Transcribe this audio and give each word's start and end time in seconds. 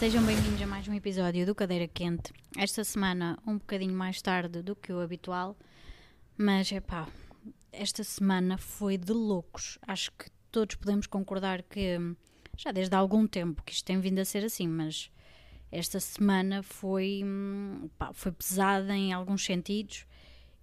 Sejam 0.00 0.24
bem-vindos 0.24 0.62
a 0.62 0.66
mais 0.66 0.88
um 0.88 0.94
episódio 0.94 1.44
do 1.44 1.54
Cadeira 1.54 1.86
Quente. 1.86 2.32
Esta 2.56 2.82
semana, 2.82 3.38
um 3.46 3.58
bocadinho 3.58 3.92
mais 3.92 4.22
tarde 4.22 4.62
do 4.62 4.74
que 4.74 4.90
o 4.90 4.98
habitual, 4.98 5.54
mas 6.38 6.72
é 6.72 6.80
pá, 6.80 7.06
esta 7.70 8.02
semana 8.02 8.56
foi 8.56 8.96
de 8.96 9.12
loucos. 9.12 9.78
Acho 9.86 10.10
que 10.12 10.30
todos 10.50 10.76
podemos 10.76 11.06
concordar 11.06 11.62
que 11.62 11.98
já 12.56 12.72
desde 12.72 12.94
há 12.94 12.98
algum 12.98 13.26
tempo 13.26 13.62
que 13.62 13.74
isto 13.74 13.84
tem 13.84 14.00
vindo 14.00 14.20
a 14.20 14.24
ser 14.24 14.42
assim, 14.42 14.66
mas 14.66 15.10
esta 15.70 16.00
semana 16.00 16.62
foi, 16.62 17.22
pá, 17.98 18.10
foi 18.14 18.32
pesada 18.32 18.96
em 18.96 19.12
alguns 19.12 19.44
sentidos 19.44 20.06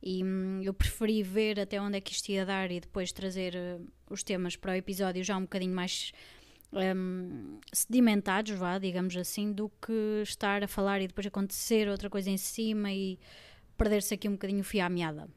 e 0.01 0.23
hum, 0.23 0.61
eu 0.63 0.73
preferi 0.73 1.21
ver 1.21 1.59
até 1.59 1.79
onde 1.79 1.97
é 1.97 2.01
que 2.01 2.11
isto 2.11 2.29
ia 2.29 2.43
dar 2.43 2.71
e 2.71 2.79
depois 2.79 3.11
trazer 3.11 3.53
os 4.09 4.23
temas 4.23 4.55
para 4.55 4.71
o 4.71 4.75
episódio 4.75 5.23
já 5.23 5.37
um 5.37 5.41
bocadinho 5.41 5.75
mais 5.75 6.11
um, 6.73 7.59
sedimentados, 7.71 8.51
vá, 8.53 8.77
digamos 8.77 9.15
assim, 9.15 9.51
do 9.51 9.69
que 9.81 10.21
estar 10.23 10.63
a 10.63 10.67
falar 10.67 11.01
e 11.01 11.07
depois 11.07 11.27
acontecer 11.27 11.87
outra 11.87 12.09
coisa 12.09 12.29
em 12.29 12.37
cima 12.37 12.91
e 12.91 13.19
perder-se 13.77 14.13
aqui 14.13 14.27
um 14.27 14.33
bocadinho 14.33 14.61
o 14.61 14.63
fio 14.63 14.83
à 14.83 14.89
meada. 14.89 15.29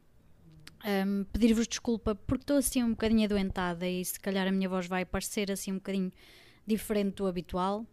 Um, 0.84 1.24
Pedir-vos 1.24 1.68
desculpa 1.68 2.14
porque 2.14 2.42
estou 2.42 2.56
assim 2.56 2.82
um 2.82 2.90
bocadinho 2.90 3.24
adoentada 3.24 3.86
e 3.86 4.02
se 4.04 4.18
calhar 4.18 4.48
a 4.48 4.52
minha 4.52 4.68
voz 4.68 4.86
vai 4.86 5.04
parecer 5.04 5.52
assim 5.52 5.72
um 5.72 5.76
bocadinho 5.76 6.10
diferente 6.66 7.16
do 7.16 7.26
habitual, 7.26 7.86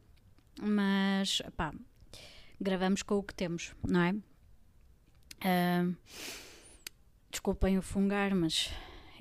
mas 0.61 1.41
pá, 1.55 1.73
gravamos 2.59 3.03
com 3.03 3.15
o 3.15 3.23
que 3.23 3.33
temos, 3.33 3.73
não 3.85 4.01
é? 4.01 4.15
Um, 5.83 5.95
desculpem 7.29 7.77
o 7.77 7.81
fungar, 7.81 8.33
mas 8.33 8.71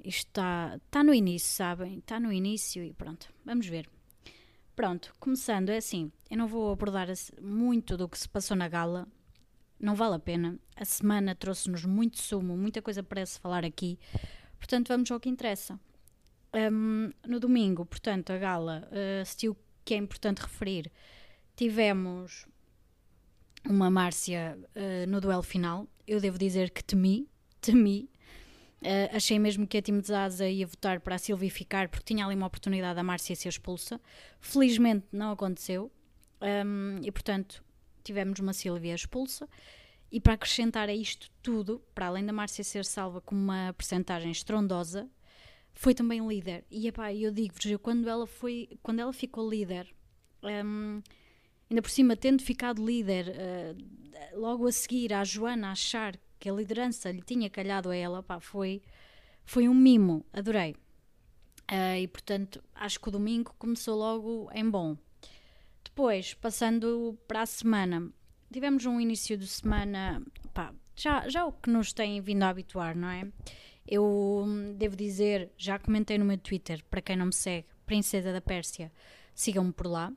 isto 0.05 0.29
está 0.29 0.79
tá 0.91 1.03
no 1.03 1.13
início, 1.13 1.49
sabem? 1.49 1.99
Está 1.99 2.21
no 2.21 2.33
início 2.33 2.85
e 2.85 2.93
pronto, 2.93 3.33
vamos 3.45 3.67
ver. 3.67 3.89
Pronto, 4.77 5.15
começando, 5.19 5.71
é 5.71 5.79
assim, 5.79 6.13
eu 6.31 6.37
não 6.37 6.47
vou 6.47 6.71
abordar 6.71 7.09
muito 7.41 7.97
do 7.97 8.07
que 8.07 8.19
se 8.19 8.29
passou 8.29 8.55
na 8.55 8.69
gala, 8.69 9.09
não 9.81 9.95
vale 9.95 10.17
a 10.17 10.19
pena. 10.19 10.59
A 10.77 10.85
semana 10.85 11.35
trouxe-nos 11.35 11.87
muito 11.87 12.21
sumo, 12.21 12.59
muita 12.59 12.83
coisa 12.83 13.03
para 13.03 13.25
se 13.25 13.41
falar 13.41 13.65
aqui, 13.65 13.99
portanto 14.59 14.89
vamos 14.89 15.11
ao 15.11 15.19
que 15.19 15.31
interessa. 15.31 15.81
Um, 16.55 17.11
no 17.27 17.41
domingo, 17.41 17.87
portanto, 17.87 18.31
a 18.35 18.37
gala 18.37 18.87
uh, 18.93 19.23
assistiu, 19.23 19.57
que 19.83 19.95
é 19.95 19.97
importante 19.97 20.43
referir, 20.43 20.93
tivemos 21.57 22.45
uma 23.65 23.91
Márcia 23.91 24.59
uh, 24.59 25.11
no 25.11 25.23
duelo 25.23 25.43
final. 25.43 25.89
Eu 26.07 26.21
devo 26.21 26.37
dizer 26.37 26.69
que 26.69 26.85
temi, 26.85 27.27
temi, 27.63 28.11
Uh, 28.83 29.17
achei 29.17 29.39
mesmo 29.39 29.67
que 29.67 29.79
a 29.79 29.83
Tim 29.83 30.01
Zaza 30.03 30.49
ia 30.49 30.67
votar 30.67 31.01
para 31.01 31.15
a 31.15 31.19
Silvia 31.19 31.51
ficar 31.51 31.89
porque 31.89 32.05
tinha 32.05 32.25
ali 32.25 32.35
uma 32.35 32.47
oportunidade 32.47 32.97
da 32.97 33.03
Márcia 33.03 33.35
ser 33.35 33.49
expulsa. 33.49 34.01
Felizmente 34.39 35.07
não 35.13 35.33
aconteceu 35.33 35.91
um, 36.41 37.01
e, 37.03 37.11
portanto, 37.11 37.65
tivemos 38.05 38.39
uma 38.39 38.53
Silvia 38.53 38.95
expulsa. 38.95 39.49
E 40.11 40.21
para 40.21 40.35
acrescentar 40.35 40.89
a 40.89 40.95
isto 40.95 41.31
tudo, 41.43 41.83
para 41.95 42.07
além 42.07 42.25
da 42.25 42.33
Márcia 42.33 42.63
ser 42.63 42.85
salva 42.85 43.21
com 43.21 43.35
uma 43.35 43.75
percentagem 43.77 44.31
estrondosa, 44.31 45.09
foi 45.75 45.95
também 45.95 46.27
líder. 46.27 46.65
E 46.71 46.87
epá, 46.87 47.13
eu 47.13 47.31
digo-vos, 47.31 47.65
quando 47.83 48.09
ela 48.09 48.27
foi, 48.27 48.79
quando 48.83 49.01
ela 49.01 49.13
ficou 49.13 49.49
líder, 49.49 49.93
um, 50.43 51.03
ainda 51.69 51.83
por 51.83 51.91
cima 51.91 52.17
tendo 52.17 52.43
ficado 52.43 52.85
líder, 52.85 53.29
uh, 53.29 54.39
logo 54.39 54.67
a 54.67 54.73
seguir 54.73 55.13
a 55.13 55.25
Joana 55.25 55.73
achar 55.73 56.17
que 56.39 56.49
a 56.49 56.53
liderança 56.53 57.11
lhe 57.11 57.23
tinha 57.23 57.51
calhado 57.51 57.91
a 57.91 57.97
ela, 57.97 58.23
pá, 58.23 58.41
foi, 58.41 58.83
foi 59.45 59.69
um 59.69 59.75
mimo, 59.75 60.25
adorei. 60.33 60.75
Uh, 61.71 61.99
e 62.01 62.09
portanto, 62.09 62.63
acho 62.75 63.01
que 63.01 63.09
o 63.09 63.13
domingo 63.13 63.55
começou 63.59 63.99
logo 63.99 64.49
em 64.53 64.69
bom. 64.69 64.97
Depois, 65.85 66.35
passando 66.35 67.19
para 67.27 67.43
a 67.43 67.47
semana, 67.47 68.11
tivemos 68.53 68.87
um 68.87 69.01
início 69.01 69.37
de 69.37 69.47
semana, 69.47 70.23
pá, 70.55 70.73
já, 70.95 71.29
já 71.29 71.45
o 71.45 71.53
que 71.53 71.71
nos 71.71 71.93
tem 71.93 72.21
vindo 72.21 72.43
a 72.43 72.49
habituar, 72.49 72.97
não 72.97 73.09
é? 73.09 73.27
Eu 73.87 74.47
devo 74.77 74.97
dizer, 74.97 75.51
já 75.57 75.79
comentei 75.79 76.19
no 76.19 76.25
meu 76.25 76.39
Twitter, 76.39 76.85
para 76.91 77.01
quem 77.01 77.17
não 77.17 77.27
me 77.27 77.33
segue, 77.33 77.67
Princesa 77.85 78.33
da 78.33 78.41
Pérsia, 78.41 78.91
sigam-me 79.35 79.73
por 79.73 79.87
lá. 79.87 80.13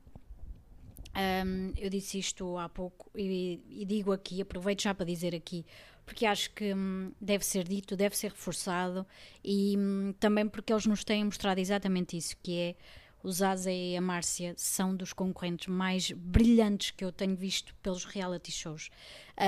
Um, 1.16 1.74
eu 1.78 1.90
disse 1.90 2.20
isto 2.20 2.58
há 2.58 2.70
pouco 2.70 3.12
e, 3.16 3.62
e, 3.68 3.86
digo 3.86 4.12
aqui, 4.12 4.42
aproveito 4.42 4.84
já 4.84 4.94
para 4.94 5.06
dizer 5.06 5.36
aqui, 5.36 5.66
porque 6.10 6.26
acho 6.26 6.50
que 6.56 6.74
hum, 6.74 7.12
deve 7.22 7.46
ser 7.46 7.64
dito, 7.64 7.96
deve 7.96 8.18
ser 8.18 8.32
reforçado 8.32 9.06
e 9.44 9.76
hum, 9.78 10.12
também 10.20 10.48
porque 10.48 10.74
eles 10.74 10.88
nos 10.88 11.04
têm 11.04 11.24
mostrado 11.24 11.60
exatamente 11.60 12.18
isso, 12.18 12.36
que 12.42 12.58
é 12.58 12.76
o 13.22 13.32
Zaza 13.32 13.72
e 13.72 13.96
a 13.96 14.02
Márcia 14.02 14.56
são 14.58 14.96
dos 14.96 15.14
concorrentes 15.14 15.68
mais 15.68 16.10
brilhantes 16.10 16.90
que 16.90 17.06
eu 17.06 17.12
tenho 17.12 17.36
visto 17.36 17.76
pelos 17.84 18.06
reality 18.06 18.52
shows. 18.52 18.90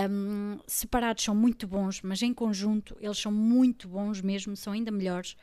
Um, 0.08 0.60
separados 0.68 1.24
são 1.24 1.34
muito 1.34 1.66
bons, 1.66 2.00
mas 2.04 2.22
em 2.22 2.32
conjunto 2.32 2.96
eles 3.02 3.18
são 3.18 3.32
muito 3.32 3.88
bons 3.88 4.22
mesmo, 4.22 4.56
são 4.56 4.72
ainda 4.72 4.92
melhores. 4.92 5.36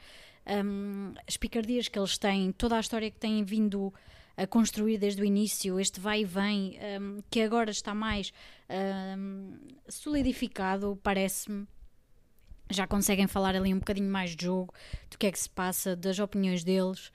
Um, 0.47 1.15
as 1.27 1.37
picardias 1.37 1.89
que 1.89 1.99
eles 1.99 2.17
têm, 2.17 2.53
toda 2.53 2.77
a 2.77 2.81
história 2.81 3.11
que 3.11 3.19
têm 3.19 3.43
vindo 3.43 3.93
a 4.39 4.47
construir 4.47 4.99
desde 4.99 5.21
o 5.21 5.25
início, 5.25 5.81
este 5.81 5.99
vai 5.99 6.21
e 6.21 6.25
vem, 6.25 6.79
um, 7.01 7.21
que 7.29 7.41
agora 7.41 7.73
está 7.73 7.93
mais 7.93 8.33
um, 9.19 9.59
solidificado, 9.89 10.97
parece-me. 11.03 11.67
Já 12.71 12.87
conseguem 12.87 13.27
falar 13.27 13.57
ali 13.57 13.75
um 13.75 13.81
bocadinho 13.81 14.09
mais 14.09 14.37
de 14.37 14.45
jogo, 14.45 14.73
do 15.11 15.19
que 15.19 15.27
é 15.27 15.33
que 15.33 15.39
se 15.39 15.51
passa, 15.51 15.97
das 15.97 16.21
opiniões 16.21 16.63
deles. 16.63 17.11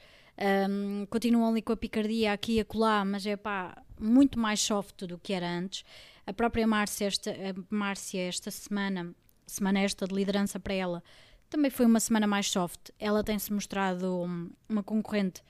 Um, 0.70 1.06
continuam 1.06 1.50
ali 1.50 1.62
com 1.62 1.72
a 1.72 1.78
picardia 1.78 2.34
aqui 2.34 2.56
e 2.56 2.60
acolá, 2.60 3.06
mas 3.06 3.26
é 3.26 3.38
pá, 3.38 3.82
muito 3.98 4.38
mais 4.38 4.60
soft 4.60 5.06
do 5.06 5.18
que 5.18 5.32
era 5.32 5.50
antes. 5.50 5.86
A 6.28 6.34
própria 6.34 6.68
Márcia 6.68 7.08
esta, 7.08 7.34
Márcia, 7.70 8.28
esta 8.28 8.52
semana, 8.52 9.16
semana 9.48 9.80
esta 9.80 10.06
de 10.06 10.14
liderança 10.14 10.60
para 10.60 10.74
ela, 10.74 11.02
também 11.50 11.72
foi 11.72 11.86
uma 11.86 12.02
semana 12.02 12.28
mais 12.28 12.52
soft. 12.52 12.90
Ela 13.00 13.24
tem-se 13.24 13.54
mostrado 13.54 14.26
uma 14.68 14.84
concorrente 14.84 15.42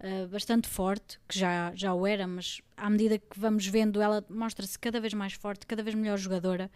uh, 0.00 0.28
bastante 0.28 0.68
forte, 0.68 1.18
que 1.28 1.38
já, 1.38 1.72
já 1.74 1.92
o 1.94 2.06
era, 2.06 2.26
mas 2.26 2.60
à 2.76 2.88
medida 2.88 3.18
que 3.18 3.38
vamos 3.38 3.66
vendo, 3.66 4.00
ela 4.00 4.24
mostra-se 4.28 4.78
cada 4.78 5.00
vez 5.00 5.14
mais 5.14 5.32
forte, 5.32 5.66
cada 5.66 5.82
vez 5.82 5.94
melhor 5.94 6.18
jogadora. 6.18 6.70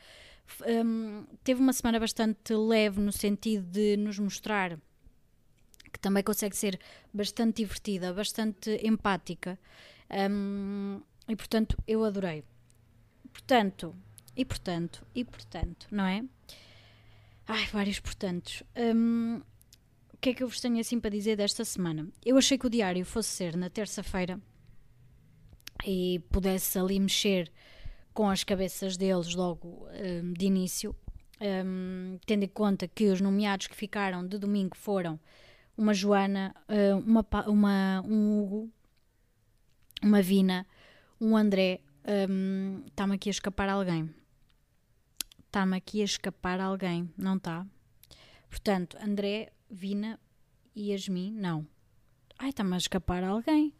Um, 0.66 1.26
teve 1.44 1.60
uma 1.60 1.72
semana 1.72 2.00
bastante 2.00 2.54
leve 2.54 3.00
no 3.00 3.12
sentido 3.12 3.66
de 3.66 3.96
nos 3.96 4.18
mostrar 4.18 4.78
que 5.92 5.98
também 5.98 6.22
consegue 6.22 6.56
ser 6.56 6.78
bastante 7.12 7.56
divertida, 7.62 8.12
bastante 8.12 8.78
empática. 8.82 9.58
Um, 10.30 11.00
e 11.28 11.36
portanto, 11.36 11.76
eu 11.86 12.04
adorei. 12.04 12.44
Portanto, 13.32 13.94
e 14.36 14.44
portanto, 14.44 15.06
e 15.14 15.24
portanto, 15.24 15.86
não 15.90 16.04
é? 16.04 16.24
Ai, 17.46 17.66
vários 17.66 17.98
portantos. 18.00 18.62
Um, 18.76 19.42
o 20.18 20.20
que 20.20 20.30
é 20.30 20.34
que 20.34 20.42
eu 20.42 20.48
vos 20.48 20.60
tenho 20.60 20.80
assim 20.80 20.98
para 20.98 21.10
dizer 21.10 21.36
desta 21.36 21.64
semana? 21.64 22.08
Eu 22.26 22.36
achei 22.36 22.58
que 22.58 22.66
o 22.66 22.70
diário 22.70 23.04
fosse 23.04 23.28
ser 23.28 23.56
na 23.56 23.70
terça-feira 23.70 24.40
e 25.86 26.20
pudesse 26.32 26.76
ali 26.76 26.98
mexer 26.98 27.52
com 28.12 28.28
as 28.28 28.42
cabeças 28.42 28.96
deles 28.96 29.32
logo 29.36 29.86
um, 29.86 30.32
de 30.32 30.46
início, 30.46 30.92
um, 31.40 32.18
tendo 32.26 32.42
em 32.42 32.48
conta 32.48 32.88
que 32.88 33.10
os 33.10 33.20
nomeados 33.20 33.68
que 33.68 33.76
ficaram 33.76 34.26
de 34.26 34.38
domingo 34.38 34.76
foram 34.76 35.20
uma 35.76 35.94
Joana, 35.94 36.52
hum, 36.68 36.98
uma, 37.06 37.24
uma, 37.46 38.02
um 38.04 38.42
Hugo, 38.42 38.72
uma 40.02 40.20
Vina, 40.20 40.66
um 41.20 41.36
André. 41.36 41.80
Está-me 42.88 43.14
aqui 43.14 43.28
a 43.28 43.30
escapar 43.30 43.68
alguém. 43.68 44.12
Está-me 45.46 45.76
aqui 45.76 46.00
a 46.00 46.04
escapar 46.04 46.60
alguém, 46.60 47.08
não 47.16 47.36
está? 47.36 47.64
Portanto, 48.50 48.98
André, 49.00 49.52
Vina 49.70 50.18
e 50.74 50.90
Yasmin, 50.92 51.32
não. 51.32 51.66
Ai, 52.38 52.50
está-me 52.50 52.74
a 52.74 52.78
escapar 52.78 53.24
alguém. 53.24 53.74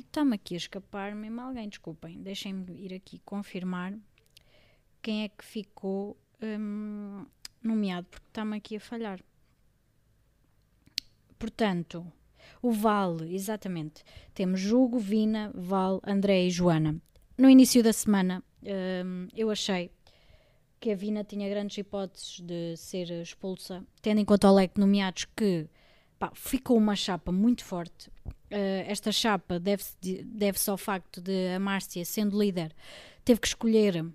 Está-me 0.00 0.34
aqui 0.34 0.54
a 0.54 0.58
escapar 0.58 1.14
mesmo 1.14 1.40
alguém, 1.40 1.68
desculpem. 1.68 2.20
Deixem-me 2.20 2.72
ir 2.72 2.94
aqui 2.94 3.20
confirmar 3.24 3.94
quem 5.00 5.24
é 5.24 5.28
que 5.28 5.44
ficou 5.44 6.16
um, 6.42 7.24
nomeado, 7.62 8.06
porque 8.10 8.26
está-me 8.26 8.56
aqui 8.56 8.76
a 8.76 8.80
falhar. 8.80 9.20
Portanto, 11.38 12.04
o 12.60 12.72
Vale, 12.72 13.34
exatamente. 13.34 14.02
Temos 14.34 14.60
Jugo, 14.60 14.98
Vina, 14.98 15.52
Val, 15.54 16.00
André 16.04 16.46
e 16.46 16.50
Joana. 16.50 17.00
No 17.36 17.48
início 17.48 17.82
da 17.82 17.92
semana, 17.92 18.42
um, 18.62 19.28
eu 19.34 19.50
achei 19.50 19.92
que 20.80 20.92
a 20.92 20.94
Vina 20.94 21.24
tinha 21.24 21.48
grandes 21.48 21.76
hipóteses 21.78 22.40
de 22.40 22.76
ser 22.76 23.10
expulsa, 23.10 23.84
tendo 24.00 24.20
em 24.20 24.24
conta 24.24 24.50
o 24.50 24.54
leque 24.54 24.78
nomeados 24.78 25.26
que 25.36 25.68
pá, 26.18 26.30
ficou 26.34 26.76
uma 26.76 26.94
chapa 26.96 27.32
muito 27.32 27.64
forte. 27.64 28.08
Uh, 28.50 28.84
esta 28.86 29.12
chapa 29.12 29.58
deve-se 29.58 29.96
deve 30.24 30.58
ao 30.68 30.78
facto 30.78 31.20
de 31.20 31.54
a 31.54 31.58
Márcia, 31.58 32.04
sendo 32.04 32.38
líder, 32.38 32.74
teve 33.24 33.40
que 33.40 33.46
escolher 33.48 34.02
uh, 34.04 34.14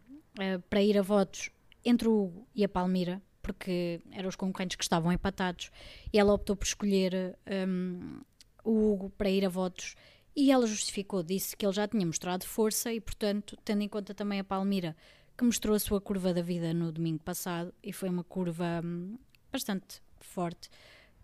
para 0.69 0.81
ir 0.81 0.97
a 0.97 1.01
votos 1.01 1.49
entre 1.85 2.07
o 2.07 2.23
Hugo 2.23 2.47
e 2.55 2.63
a 2.63 2.69
Palmira, 2.69 3.21
porque 3.41 4.01
eram 4.11 4.29
os 4.29 4.35
concorrentes 4.35 4.77
que 4.77 4.83
estavam 4.83 5.11
empatados, 5.11 5.69
e 6.11 6.17
ela 6.17 6.33
optou 6.33 6.55
por 6.55 6.65
escolher 6.65 7.37
um, 7.67 8.21
o 8.63 8.91
Hugo 8.91 9.09
para 9.09 9.29
ir 9.29 9.45
a 9.45 9.49
votos 9.49 9.95
E 10.35 10.51
ela 10.51 10.65
justificou, 10.65 11.21
disse 11.21 11.55
que 11.55 11.65
ele 11.65 11.73
já 11.73 11.87
tinha 11.87 12.05
mostrado 12.05 12.45
força 12.45 12.91
e, 12.91 12.99
portanto, 12.99 13.57
tendo 13.63 13.83
em 13.83 13.87
conta 13.87 14.13
também 14.13 14.39
a 14.39 14.43
Palmira, 14.43 14.95
que 15.43 15.45
mostrou 15.45 15.75
a 15.75 15.79
sua 15.79 15.99
curva 15.99 16.33
da 16.33 16.41
vida 16.41 16.73
no 16.73 16.89
domingo 16.89 17.21
passado 17.21 17.73
e 17.83 17.91
foi 17.91 18.07
uma 18.07 18.23
curva 18.23 18.81
hum, 18.83 19.17
bastante 19.51 20.01
forte, 20.21 20.69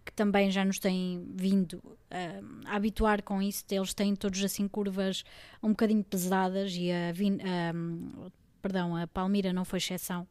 que 0.05 0.11
também 0.11 0.51
já 0.51 0.65
nos 0.65 0.77
tem 0.77 1.25
vindo 1.35 1.75
uh, 1.75 2.65
a 2.65 2.75
habituar 2.75 3.23
com 3.23 3.41
isso. 3.41 3.63
Eles 3.71 3.93
têm 3.93 4.13
todos 4.15 4.43
assim 4.43 4.67
curvas 4.67 5.23
um 5.63 5.69
bocadinho 5.69 6.03
pesadas 6.03 6.73
e 6.75 6.91
a, 6.91 7.13
uh, 7.13 8.31
perdão, 8.61 8.97
a 8.97 9.07
Palmira 9.07 9.53
não 9.53 9.63
foi 9.63 9.77
exceção. 9.77 10.27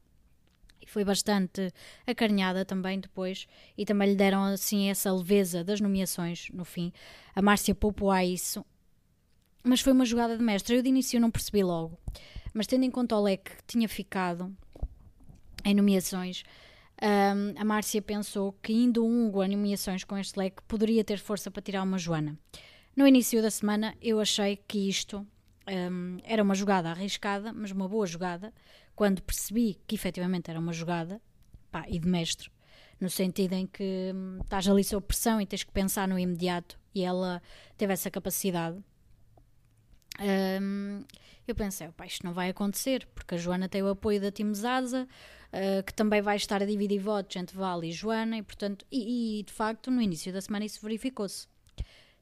E 0.83 0.87
foi 0.87 1.03
bastante 1.03 1.73
acarinhada 2.07 2.67
também 2.67 3.01
depois 3.01 3.47
e 3.77 3.87
também 3.87 4.11
lhe 4.11 4.17
deram 4.17 4.45
assim 4.45 4.91
essa 4.91 5.11
leveza 5.11 5.65
das 5.65 5.81
nomeações 5.81 6.49
no 6.53 6.65
fim. 6.65 6.93
A 7.35 7.41
Márcia 7.41 7.75
poupou 7.75 8.11
a 8.11 8.23
isso, 8.23 8.65
mas 9.65 9.81
foi 9.81 9.95
uma 9.95 10.05
jogada 10.05 10.37
de 10.37 10.45
mestre. 10.45 10.77
Eu 10.77 10.83
de 10.83 10.91
início 10.91 11.19
não 11.19 11.31
percebi 11.31 11.63
logo, 11.63 11.99
mas 12.59 12.67
tendo 12.67 12.83
em 12.83 12.91
conta 12.91 13.15
o 13.15 13.23
leque 13.23 13.53
que 13.53 13.65
tinha 13.69 13.89
ficado 13.89 14.53
em 15.65 15.73
nomeações, 15.77 16.43
um, 17.01 17.55
a 17.57 17.65
Márcia 17.65 18.03
pensou 18.03 18.53
que 18.61 18.73
indo 18.73 19.07
um 19.07 19.41
a 19.41 19.47
nomeações 19.47 20.03
com 20.03 20.19
este 20.19 20.37
leque 20.37 20.61
poderia 20.67 21.05
ter 21.05 21.21
força 21.21 21.53
para 21.53 21.63
tirar 21.63 21.85
uma 21.85 21.99
Joana. 21.99 22.37
No 22.97 23.07
início 23.07 23.41
da 23.41 23.49
semana 23.49 23.95
eu 24.03 24.19
achei 24.19 24.57
que 24.57 24.89
isto 24.89 25.25
um, 25.69 26.17
era 26.25 26.43
uma 26.43 26.57
jogada 26.57 26.91
arriscada, 26.91 27.53
mas 27.53 27.71
uma 27.71 27.89
boa 27.89 28.09
jogada, 28.09 28.53
quando 28.97 29.23
percebi 29.23 29.79
que 29.87 29.95
efetivamente 29.95 30.51
era 30.51 30.59
uma 30.59 30.73
jogada, 30.73 31.23
pá, 31.71 31.85
e 31.87 31.97
de 31.97 32.09
mestre, 32.09 32.51
no 33.01 33.09
sentido 33.09 33.53
em 33.53 33.69
que 33.69 34.11
hum, 34.13 34.41
estás 34.43 34.67
ali 34.67 34.83
sob 34.83 35.07
pressão 35.07 35.41
e 35.41 35.47
tens 35.47 35.63
que 35.63 35.71
pensar 35.71 36.09
no 36.09 36.19
imediato, 36.19 36.77
e 36.93 37.05
ela 37.05 37.41
teve 37.77 37.93
essa 37.93 38.11
capacidade. 38.11 38.83
Um, 40.21 41.05
eu 41.51 41.55
pensei, 41.55 41.89
pá, 41.89 42.07
isto 42.07 42.25
não 42.25 42.33
vai 42.33 42.51
acontecer, 42.51 43.07
porque 43.15 43.35
a 43.35 43.39
Joana 43.39 43.69
tem 43.69 43.83
o 43.83 43.89
apoio 43.89 44.21
da 44.21 44.31
Tim 44.31 44.53
Zaza, 44.55 45.09
uh, 45.53 45.83
que 45.83 45.95
também 45.95 46.21
vai 46.21 46.37
estar 46.37 46.63
a 46.63 46.67
dividir 46.67 47.01
votos 47.01 47.37
entre 47.37 47.57
Val 47.57 47.83
e 47.85 47.93
Joana, 47.93 48.39
e 48.39 48.43
portanto, 48.43 48.85
e, 48.91 49.41
e 49.41 49.43
de 49.43 49.53
facto, 49.53 49.91
no 49.91 50.01
início 50.01 50.33
da 50.33 50.41
semana 50.41 50.65
isso 50.65 50.81
verificou-se. 50.83 51.47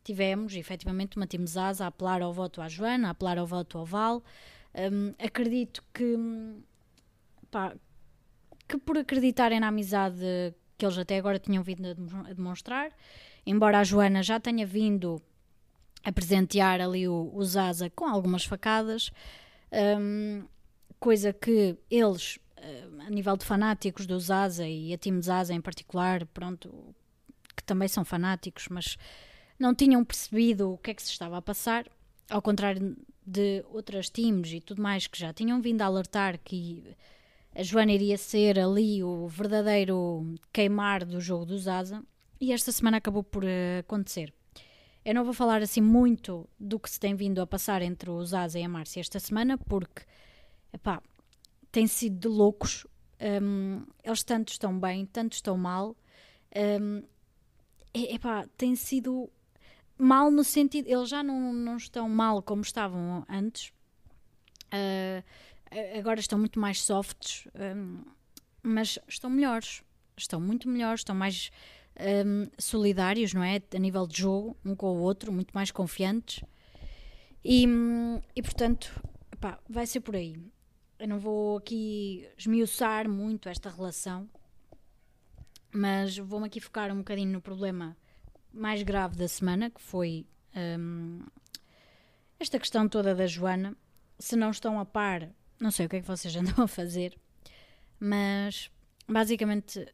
Tivemos, 0.04 0.54
efetivamente, 0.54 1.16
uma 1.16 1.26
Tim 1.26 1.46
Zaza 1.46 1.84
a 1.84 1.88
apelar 1.88 2.22
ao 2.22 2.32
voto 2.32 2.60
à 2.60 2.68
Joana, 2.68 3.08
a 3.08 3.10
apelar 3.10 3.38
ao 3.38 3.46
voto 3.46 3.78
ao 3.78 3.84
Val. 3.84 4.22
Um, 4.74 5.12
acredito 5.18 5.82
que, 5.92 6.16
pá, 7.50 7.74
que 8.68 8.78
por 8.78 8.98
acreditarem 8.98 9.58
na 9.58 9.68
amizade 9.68 10.54
que 10.78 10.84
eles 10.84 10.98
até 10.98 11.16
agora 11.16 11.38
tinham 11.38 11.62
vindo 11.62 11.88
a 11.88 12.32
demonstrar, 12.32 12.92
embora 13.44 13.80
a 13.80 13.84
Joana 13.84 14.22
já 14.22 14.38
tenha 14.38 14.66
vindo 14.66 15.20
a 16.06 16.12
presentear 16.12 16.80
ali 16.80 17.08
o, 17.08 17.32
o 17.34 17.44
Zaza 17.44 17.90
com 17.90 18.06
algumas 18.06 18.44
facadas, 18.44 19.10
um, 20.00 20.44
coisa 21.00 21.32
que 21.32 21.76
eles, 21.90 22.36
uh, 22.58 23.02
a 23.04 23.10
nível 23.10 23.36
de 23.36 23.44
fanáticos 23.44 24.06
do 24.06 24.18
Zaza 24.20 24.68
e 24.68 24.94
a 24.94 24.98
Team 24.98 25.20
Zaza 25.20 25.52
em 25.52 25.60
particular, 25.60 26.24
pronto, 26.26 26.94
que 27.56 27.64
também 27.64 27.88
são 27.88 28.04
fanáticos, 28.04 28.68
mas 28.70 28.96
não 29.58 29.74
tinham 29.74 30.04
percebido 30.04 30.74
o 30.74 30.78
que 30.78 30.92
é 30.92 30.94
que 30.94 31.02
se 31.02 31.10
estava 31.10 31.38
a 31.38 31.42
passar, 31.42 31.88
ao 32.30 32.40
contrário 32.40 32.96
de 33.26 33.64
outras 33.72 34.08
teams 34.08 34.52
e 34.52 34.60
tudo 34.60 34.80
mais 34.80 35.08
que 35.08 35.18
já 35.18 35.32
tinham 35.32 35.60
vindo 35.60 35.82
a 35.82 35.86
alertar 35.86 36.38
que 36.38 36.84
a 37.52 37.64
Joana 37.64 37.90
iria 37.90 38.16
ser 38.16 38.60
ali 38.60 39.02
o 39.02 39.26
verdadeiro 39.26 40.36
queimar 40.52 41.04
do 41.04 41.20
jogo 41.20 41.46
do 41.46 41.58
Zaza, 41.58 42.00
e 42.40 42.52
esta 42.52 42.70
semana 42.70 42.98
acabou 42.98 43.24
por 43.24 43.42
uh, 43.42 43.80
acontecer. 43.80 44.32
Eu 45.06 45.14
não 45.14 45.22
vou 45.22 45.32
falar 45.32 45.62
assim 45.62 45.80
muito 45.80 46.48
do 46.58 46.80
que 46.80 46.90
se 46.90 46.98
tem 46.98 47.14
vindo 47.14 47.40
a 47.40 47.46
passar 47.46 47.80
entre 47.80 48.10
o 48.10 48.24
Zaza 48.24 48.58
e 48.58 48.64
a 48.64 48.68
Márcia 48.68 48.98
esta 48.98 49.20
semana, 49.20 49.56
porque 49.56 50.02
epá, 50.72 51.00
tem 51.70 51.86
sido 51.86 52.18
de 52.18 52.26
loucos. 52.26 52.84
Um, 53.40 53.86
eles 54.02 54.24
tanto 54.24 54.48
estão 54.48 54.76
bem, 54.76 55.06
tanto 55.06 55.34
estão 55.34 55.56
mal. 55.56 55.96
Um, 56.80 57.04
epá, 57.94 58.48
tem 58.58 58.74
sido 58.74 59.30
mal 59.96 60.28
no 60.28 60.42
sentido. 60.42 60.88
Eles 60.88 61.08
já 61.08 61.22
não, 61.22 61.52
não 61.52 61.76
estão 61.76 62.08
mal 62.08 62.42
como 62.42 62.62
estavam 62.62 63.24
antes. 63.28 63.68
Uh, 64.74 65.22
agora 65.96 66.18
estão 66.18 66.36
muito 66.36 66.58
mais 66.58 66.82
softs, 66.82 67.46
um, 67.54 68.02
mas 68.60 68.98
estão 69.06 69.30
melhores. 69.30 69.84
Estão 70.16 70.40
muito 70.40 70.68
melhores, 70.68 71.02
estão 71.02 71.14
mais 71.14 71.52
um, 72.00 72.48
solidários, 72.58 73.32
não 73.32 73.42
é? 73.42 73.60
A 73.74 73.78
nível 73.78 74.06
de 74.06 74.18
jogo, 74.18 74.56
um 74.64 74.74
com 74.74 74.86
o 74.86 75.00
outro, 75.00 75.32
muito 75.32 75.52
mais 75.52 75.70
confiantes. 75.70 76.44
E, 77.44 77.66
e 78.34 78.42
portanto, 78.42 79.00
pá, 79.40 79.58
vai 79.68 79.86
ser 79.86 80.00
por 80.00 80.16
aí. 80.16 80.36
Eu 80.98 81.08
não 81.08 81.18
vou 81.18 81.58
aqui 81.58 82.28
esmiuçar 82.36 83.08
muito 83.08 83.48
esta 83.48 83.70
relação, 83.70 84.28
mas 85.72 86.16
vou-me 86.16 86.46
aqui 86.46 86.60
focar 86.60 86.90
um 86.90 86.98
bocadinho 86.98 87.32
no 87.32 87.40
problema 87.40 87.96
mais 88.52 88.82
grave 88.82 89.16
da 89.16 89.28
semana, 89.28 89.70
que 89.70 89.80
foi 89.80 90.26
um, 90.56 91.20
esta 92.40 92.58
questão 92.58 92.88
toda 92.88 93.14
da 93.14 93.26
Joana. 93.26 93.76
Se 94.18 94.34
não 94.34 94.50
estão 94.50 94.80
a 94.80 94.86
par, 94.86 95.28
não 95.60 95.70
sei 95.70 95.86
o 95.86 95.88
que 95.88 95.96
é 95.96 96.00
que 96.00 96.06
vocês 96.06 96.34
andam 96.36 96.64
a 96.64 96.68
fazer, 96.68 97.18
mas 98.00 98.70
basicamente 99.06 99.86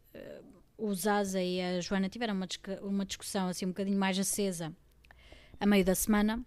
o 0.82 0.92
Zaza 0.92 1.40
e 1.40 1.60
a 1.60 1.80
Joana 1.80 2.08
tiveram 2.08 2.34
uma, 2.34 2.48
uma 2.82 3.04
discussão 3.04 3.46
assim 3.46 3.64
um 3.64 3.68
bocadinho 3.68 3.96
mais 3.96 4.18
acesa 4.18 4.74
a 5.60 5.64
meio 5.64 5.84
da 5.84 5.94
semana, 5.94 6.44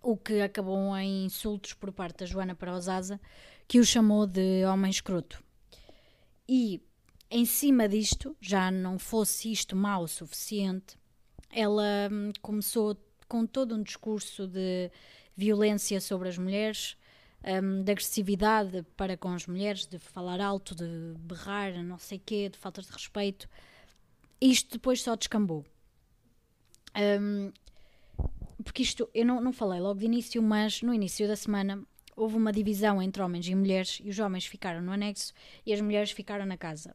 o 0.00 0.16
que 0.16 0.40
acabou 0.40 0.96
em 0.96 1.26
insultos 1.26 1.74
por 1.74 1.92
parte 1.92 2.20
da 2.20 2.26
Joana 2.26 2.54
para 2.54 2.72
o 2.72 2.80
Zaza, 2.80 3.20
que 3.68 3.78
o 3.78 3.84
chamou 3.84 4.26
de 4.26 4.64
homem 4.64 4.90
escroto. 4.90 5.44
E 6.48 6.80
em 7.30 7.44
cima 7.44 7.86
disto, 7.86 8.34
já 8.40 8.70
não 8.70 8.98
fosse 8.98 9.52
isto 9.52 9.76
mau 9.76 10.04
o 10.04 10.08
suficiente, 10.08 10.96
ela 11.50 12.08
hum, 12.10 12.32
começou 12.40 12.96
com 13.28 13.44
todo 13.44 13.74
um 13.74 13.82
discurso 13.82 14.46
de 14.46 14.90
violência 15.36 16.00
sobre 16.00 16.30
as 16.30 16.38
mulheres, 16.38 16.96
um, 17.44 17.82
de 17.82 17.92
agressividade 17.92 18.84
para 18.96 19.16
com 19.16 19.28
as 19.28 19.46
mulheres, 19.46 19.86
de 19.86 19.98
falar 19.98 20.40
alto, 20.40 20.74
de 20.74 21.14
berrar, 21.18 21.82
não 21.82 21.98
sei 21.98 22.18
quê, 22.18 22.48
de 22.48 22.58
faltas 22.58 22.86
de 22.86 22.92
respeito. 22.92 23.48
Isto 24.40 24.72
depois 24.72 25.02
só 25.02 25.16
descambou. 25.16 25.64
Um, 26.96 27.52
porque 28.62 28.82
isto, 28.82 29.08
eu 29.14 29.26
não, 29.26 29.40
não 29.40 29.52
falei 29.52 29.80
logo 29.80 29.98
de 29.98 30.06
início, 30.06 30.42
mas 30.42 30.82
no 30.82 30.94
início 30.94 31.26
da 31.26 31.36
semana 31.36 31.82
houve 32.14 32.36
uma 32.36 32.52
divisão 32.52 33.00
entre 33.02 33.22
homens 33.22 33.48
e 33.48 33.54
mulheres 33.54 34.00
e 34.04 34.10
os 34.10 34.18
homens 34.18 34.46
ficaram 34.46 34.82
no 34.82 34.92
anexo 34.92 35.32
e 35.64 35.72
as 35.72 35.80
mulheres 35.80 36.10
ficaram 36.10 36.46
na 36.46 36.56
casa. 36.56 36.94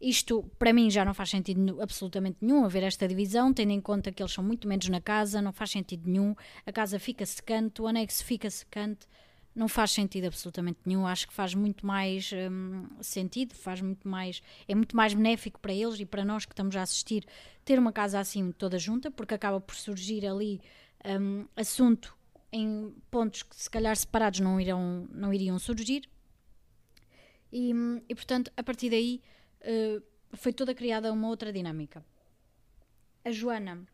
Isto, 0.00 0.42
para 0.58 0.74
mim, 0.74 0.90
já 0.90 1.04
não 1.04 1.14
faz 1.14 1.30
sentido 1.30 1.80
absolutamente 1.80 2.36
nenhum 2.42 2.64
haver 2.64 2.82
esta 2.82 3.08
divisão, 3.08 3.52
tendo 3.52 3.70
em 3.72 3.80
conta 3.80 4.12
que 4.12 4.22
eles 4.22 4.32
são 4.32 4.44
muito 4.44 4.68
menos 4.68 4.88
na 4.88 5.00
casa, 5.00 5.40
não 5.40 5.52
faz 5.52 5.70
sentido 5.70 6.08
nenhum. 6.08 6.34
A 6.66 6.72
casa 6.72 6.98
fica 6.98 7.24
secante, 7.24 7.80
o 7.80 7.86
anexo 7.86 8.22
fica 8.22 8.50
secante 8.50 9.06
não 9.56 9.68
faz 9.68 9.92
sentido 9.92 10.26
absolutamente 10.26 10.80
nenhum. 10.84 11.06
Acho 11.06 11.26
que 11.26 11.32
faz 11.32 11.54
muito 11.54 11.86
mais 11.86 12.30
hum, 12.32 12.86
sentido, 13.00 13.54
faz 13.54 13.80
muito 13.80 14.06
mais, 14.06 14.42
é 14.68 14.74
muito 14.74 14.94
mais 14.94 15.14
benéfico 15.14 15.58
para 15.58 15.72
eles 15.72 15.98
e 15.98 16.04
para 16.04 16.24
nós 16.24 16.44
que 16.44 16.52
estamos 16.52 16.76
a 16.76 16.82
assistir 16.82 17.24
ter 17.64 17.78
uma 17.78 17.90
casa 17.90 18.20
assim 18.20 18.52
toda 18.52 18.78
junta, 18.78 19.10
porque 19.10 19.32
acaba 19.32 19.58
por 19.58 19.74
surgir 19.74 20.26
ali 20.26 20.60
um, 21.04 21.46
assunto 21.56 22.14
em 22.52 22.94
pontos 23.10 23.42
que 23.42 23.56
se 23.56 23.70
calhar 23.70 23.96
separados 23.96 24.40
não, 24.40 24.60
irão, 24.60 25.08
não 25.10 25.32
iriam 25.32 25.58
surgir. 25.58 26.06
E, 27.50 27.72
e 28.08 28.14
portanto, 28.14 28.52
a 28.56 28.62
partir 28.62 28.90
daí 28.90 29.22
uh, 29.62 30.02
foi 30.36 30.52
toda 30.52 30.74
criada 30.74 31.10
uma 31.10 31.28
outra 31.28 31.50
dinâmica. 31.50 32.04
A 33.24 33.30
Joana 33.30 33.86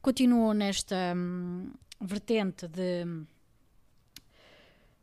continuou 0.00 0.54
nesta 0.54 0.96
hum, 1.14 1.70
vertente 2.00 2.66
de 2.66 3.04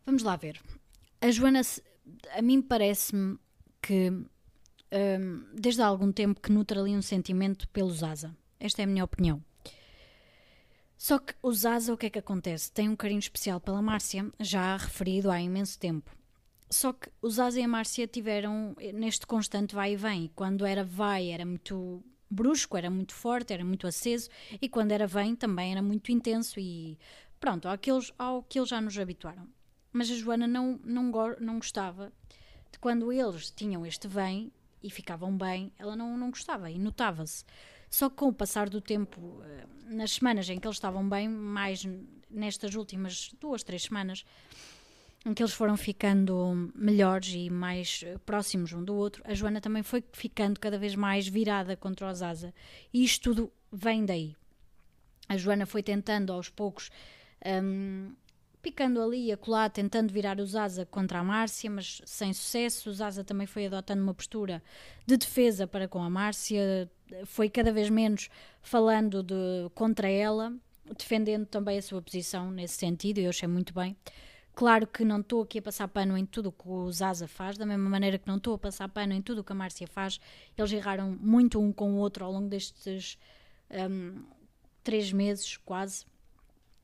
Vamos 0.09 0.23
lá 0.23 0.35
ver. 0.35 0.59
A 1.21 1.29
Joana, 1.29 1.61
a 2.35 2.41
mim 2.41 2.63
parece-me 2.63 3.37
que 3.79 4.09
um, 4.09 4.25
desde 5.53 5.83
há 5.83 5.85
algum 5.85 6.11
tempo 6.11 6.41
que 6.41 6.51
nutre 6.51 6.79
ali 6.79 6.95
um 6.95 7.01
sentimento 7.03 7.69
pelo 7.69 7.91
Zaza. 7.91 8.35
Esta 8.59 8.81
é 8.81 8.85
a 8.85 8.87
minha 8.87 9.03
opinião. 9.03 9.39
Só 10.97 11.19
que 11.19 11.35
o 11.43 11.53
Zaza, 11.53 11.93
o 11.93 11.97
que 11.97 12.07
é 12.07 12.09
que 12.09 12.17
acontece? 12.17 12.71
Tem 12.71 12.89
um 12.89 12.95
carinho 12.95 13.19
especial 13.19 13.61
pela 13.61 13.83
Márcia, 13.83 14.27
já 14.39 14.75
referido 14.77 15.29
há 15.29 15.39
imenso 15.39 15.77
tempo. 15.77 16.09
Só 16.71 16.91
que 16.91 17.07
o 17.21 17.29
Zaza 17.29 17.59
e 17.59 17.63
a 17.63 17.67
Márcia 17.67 18.07
tiveram 18.07 18.75
neste 18.95 19.27
constante 19.27 19.75
vai 19.75 19.93
e 19.93 19.95
vem. 19.95 20.31
Quando 20.35 20.65
era 20.65 20.83
vai, 20.83 21.29
era 21.29 21.45
muito 21.45 22.03
brusco, 22.27 22.75
era 22.75 22.89
muito 22.89 23.13
forte, 23.13 23.53
era 23.53 23.63
muito 23.63 23.85
aceso. 23.85 24.27
E 24.59 24.67
quando 24.67 24.91
era 24.91 25.05
vem, 25.05 25.35
também 25.35 25.71
era 25.71 25.83
muito 25.83 26.11
intenso. 26.11 26.59
E 26.59 26.97
pronto, 27.39 27.67
ao 27.67 27.77
que 28.41 28.57
eles 28.57 28.69
já 28.69 28.81
nos 28.81 28.97
habituaram. 28.97 29.47
Mas 29.91 30.09
a 30.11 30.15
Joana 30.15 30.47
não, 30.47 30.79
não, 30.83 31.11
não 31.39 31.55
gostava 31.55 32.11
de 32.71 32.79
quando 32.79 33.11
eles 33.11 33.49
tinham 33.49 33.85
este 33.85 34.07
bem 34.07 34.51
e 34.81 34.89
ficavam 34.89 35.35
bem, 35.35 35.71
ela 35.77 35.95
não, 35.95 36.17
não 36.17 36.29
gostava 36.29 36.69
e 36.69 36.77
notava-se. 36.77 37.43
Só 37.89 38.09
que 38.09 38.15
com 38.15 38.27
o 38.27 38.33
passar 38.33 38.69
do 38.69 38.79
tempo, 38.79 39.41
eh, 39.43 39.65
nas 39.87 40.11
semanas 40.11 40.47
em 40.49 40.59
que 40.59 40.67
eles 40.67 40.77
estavam 40.77 41.07
bem, 41.09 41.27
mais 41.27 41.87
nestas 42.29 42.75
últimas 42.75 43.33
duas, 43.39 43.63
três 43.63 43.83
semanas, 43.83 44.23
em 45.25 45.33
que 45.33 45.41
eles 45.41 45.53
foram 45.53 45.75
ficando 45.75 46.71
melhores 46.75 47.33
e 47.33 47.49
mais 47.49 48.03
eh, 48.05 48.17
próximos 48.25 48.71
um 48.71 48.83
do 48.83 48.95
outro, 48.95 49.23
a 49.25 49.33
Joana 49.33 49.59
também 49.59 49.83
foi 49.83 50.03
ficando 50.13 50.59
cada 50.59 50.77
vez 50.77 50.95
mais 50.95 51.27
virada 51.27 51.75
contra 51.75 52.07
o 52.07 52.13
Zaza. 52.13 52.53
E 52.93 53.03
isto 53.03 53.23
tudo 53.23 53.51
vem 53.71 54.05
daí. 54.05 54.35
A 55.27 55.35
Joana 55.35 55.65
foi 55.65 55.83
tentando 55.83 56.31
aos 56.31 56.49
poucos, 56.49 56.89
um, 57.63 58.13
picando 58.61 59.01
ali 59.01 59.27
e 59.27 59.31
acolá, 59.31 59.69
tentando 59.69 60.11
virar 60.13 60.39
o 60.39 60.45
Zaza 60.45 60.85
contra 60.85 61.19
a 61.19 61.23
Márcia, 61.23 61.69
mas 61.69 62.01
sem 62.05 62.33
sucesso. 62.33 62.89
O 62.89 62.93
Zaza 62.93 63.23
também 63.23 63.47
foi 63.47 63.65
adotando 63.65 64.01
uma 64.01 64.13
postura 64.13 64.61
de 65.05 65.17
defesa 65.17 65.65
para 65.65 65.87
com 65.87 66.01
a 66.01 66.09
Márcia, 66.09 66.89
foi 67.25 67.49
cada 67.49 67.71
vez 67.71 67.89
menos 67.89 68.29
falando 68.61 69.23
de, 69.23 69.69
contra 69.73 70.09
ela, 70.09 70.53
defendendo 70.97 71.45
também 71.45 71.77
a 71.77 71.81
sua 71.81 72.01
posição 72.01 72.51
nesse 72.51 72.75
sentido, 72.75 73.19
e 73.19 73.23
eu 73.23 73.29
achei 73.29 73.47
muito 73.47 73.73
bem. 73.73 73.95
Claro 74.55 74.85
que 74.87 75.05
não 75.05 75.21
estou 75.21 75.41
aqui 75.41 75.59
a 75.59 75.61
passar 75.61 75.87
pano 75.87 76.17
em 76.17 76.25
tudo 76.25 76.49
o 76.49 76.51
que 76.51 76.67
o 76.67 76.91
Zaza 76.91 77.29
faz, 77.29 77.57
da 77.57 77.65
mesma 77.65 77.89
maneira 77.89 78.17
que 78.17 78.27
não 78.27 78.35
estou 78.35 78.55
a 78.55 78.57
passar 78.57 78.89
pano 78.89 79.13
em 79.13 79.21
tudo 79.21 79.39
o 79.39 79.43
que 79.43 79.53
a 79.53 79.55
Márcia 79.55 79.87
faz. 79.87 80.19
Eles 80.57 80.73
erraram 80.73 81.17
muito 81.21 81.61
um 81.61 81.71
com 81.71 81.93
o 81.93 81.97
outro 81.97 82.25
ao 82.25 82.31
longo 82.33 82.49
destes 82.49 83.17
um, 83.71 84.21
três 84.83 85.13
meses, 85.13 85.55
quase. 85.57 86.05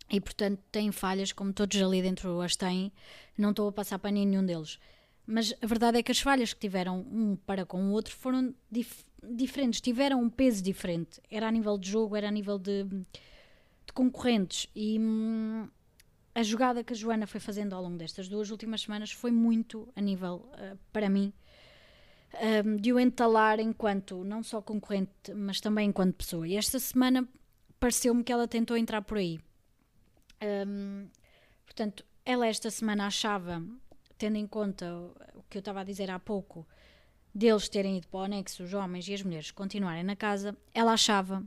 E 0.10 0.22
portanto 0.22 0.60
têm 0.72 0.92
falhas, 0.92 1.32
como 1.32 1.52
todos 1.52 1.82
ali 1.82 2.02
dentro 2.02 2.42
as 2.42 2.56
têm. 2.56 2.92
Não 3.38 3.50
estou 3.50 3.68
a 3.68 3.72
passar 3.72 4.00
em 4.06 4.26
nenhum 4.26 4.46
deles. 4.46 4.80
Mas 5.26 5.54
a 5.62 5.66
verdade 5.66 5.98
é 5.98 6.04
que 6.04 6.12
as 6.12 6.20
falhas 6.20 6.54
que 6.54 6.60
tiveram 6.60 7.00
um 7.12 7.36
para 7.36 7.66
com 7.66 7.84
o 7.86 7.92
outro 7.92 8.14
foram 8.16 8.54
dif 8.72 9.04
diferentes, 9.24 9.82
tiveram 9.82 10.22
um 10.22 10.30
peso 10.30 10.62
diferente. 10.62 11.20
Era 11.32 11.48
a 11.48 11.52
nível 11.52 11.78
de 11.80 11.90
jogo, 11.90 12.16
era 12.16 12.28
a 12.28 12.32
nível 12.32 12.60
de, 12.60 12.84
de 12.84 13.94
concorrentes. 13.94 14.68
E. 14.76 15.00
Hum, 15.00 15.68
a 16.36 16.44
jogada 16.44 16.84
que 16.84 16.92
a 16.92 16.96
Joana 16.96 17.26
foi 17.26 17.40
fazendo 17.40 17.74
ao 17.74 17.82
longo 17.82 17.98
destas 17.98 18.28
duas 18.28 18.52
últimas 18.52 18.82
semanas 18.82 19.10
foi 19.10 19.32
muito 19.32 19.88
a 19.96 20.02
nível, 20.02 20.50
uh, 20.52 20.78
para 20.92 21.10
mim, 21.10 21.32
um, 22.66 22.76
de 22.76 22.92
o 22.92 23.00
entalar 23.00 23.62
enquanto 23.62 24.22
não 24.26 24.44
só 24.44 24.62
concorrente, 24.62 25.34
mas 25.34 25.62
também 25.62 25.88
enquanto 25.88 26.16
pessoa. 26.16 26.46
E 26.46 26.58
esta 26.58 26.78
semana 26.78 27.26
pareceu-me 27.80 28.22
que 28.22 28.34
ela 28.34 28.50
tentou 28.50 28.76
entrar 28.76 29.02
por 29.02 29.18
aí. 29.18 29.40
Um, 30.42 31.08
portanto, 31.66 32.06
ela 32.26 32.48
esta 32.48 32.70
semana 32.70 33.08
achava, 33.08 33.64
tendo 34.18 34.38
em 34.38 34.48
conta 34.48 34.94
o 35.34 35.44
que 35.50 35.58
eu 35.58 35.60
estava 35.60 35.82
a 35.82 35.84
dizer 35.84 36.10
há 36.10 36.20
pouco, 36.20 36.68
deles 37.34 37.70
terem 37.70 37.98
ido 37.98 38.08
para 38.08 38.20
o 38.22 38.24
anexo, 38.24 38.64
os 38.64 38.74
homens 38.74 39.08
e 39.08 39.14
as 39.14 39.22
mulheres 39.22 39.52
continuarem 39.52 40.04
na 40.04 40.16
casa, 40.16 40.58
ela 40.74 40.94
achava 40.94 41.44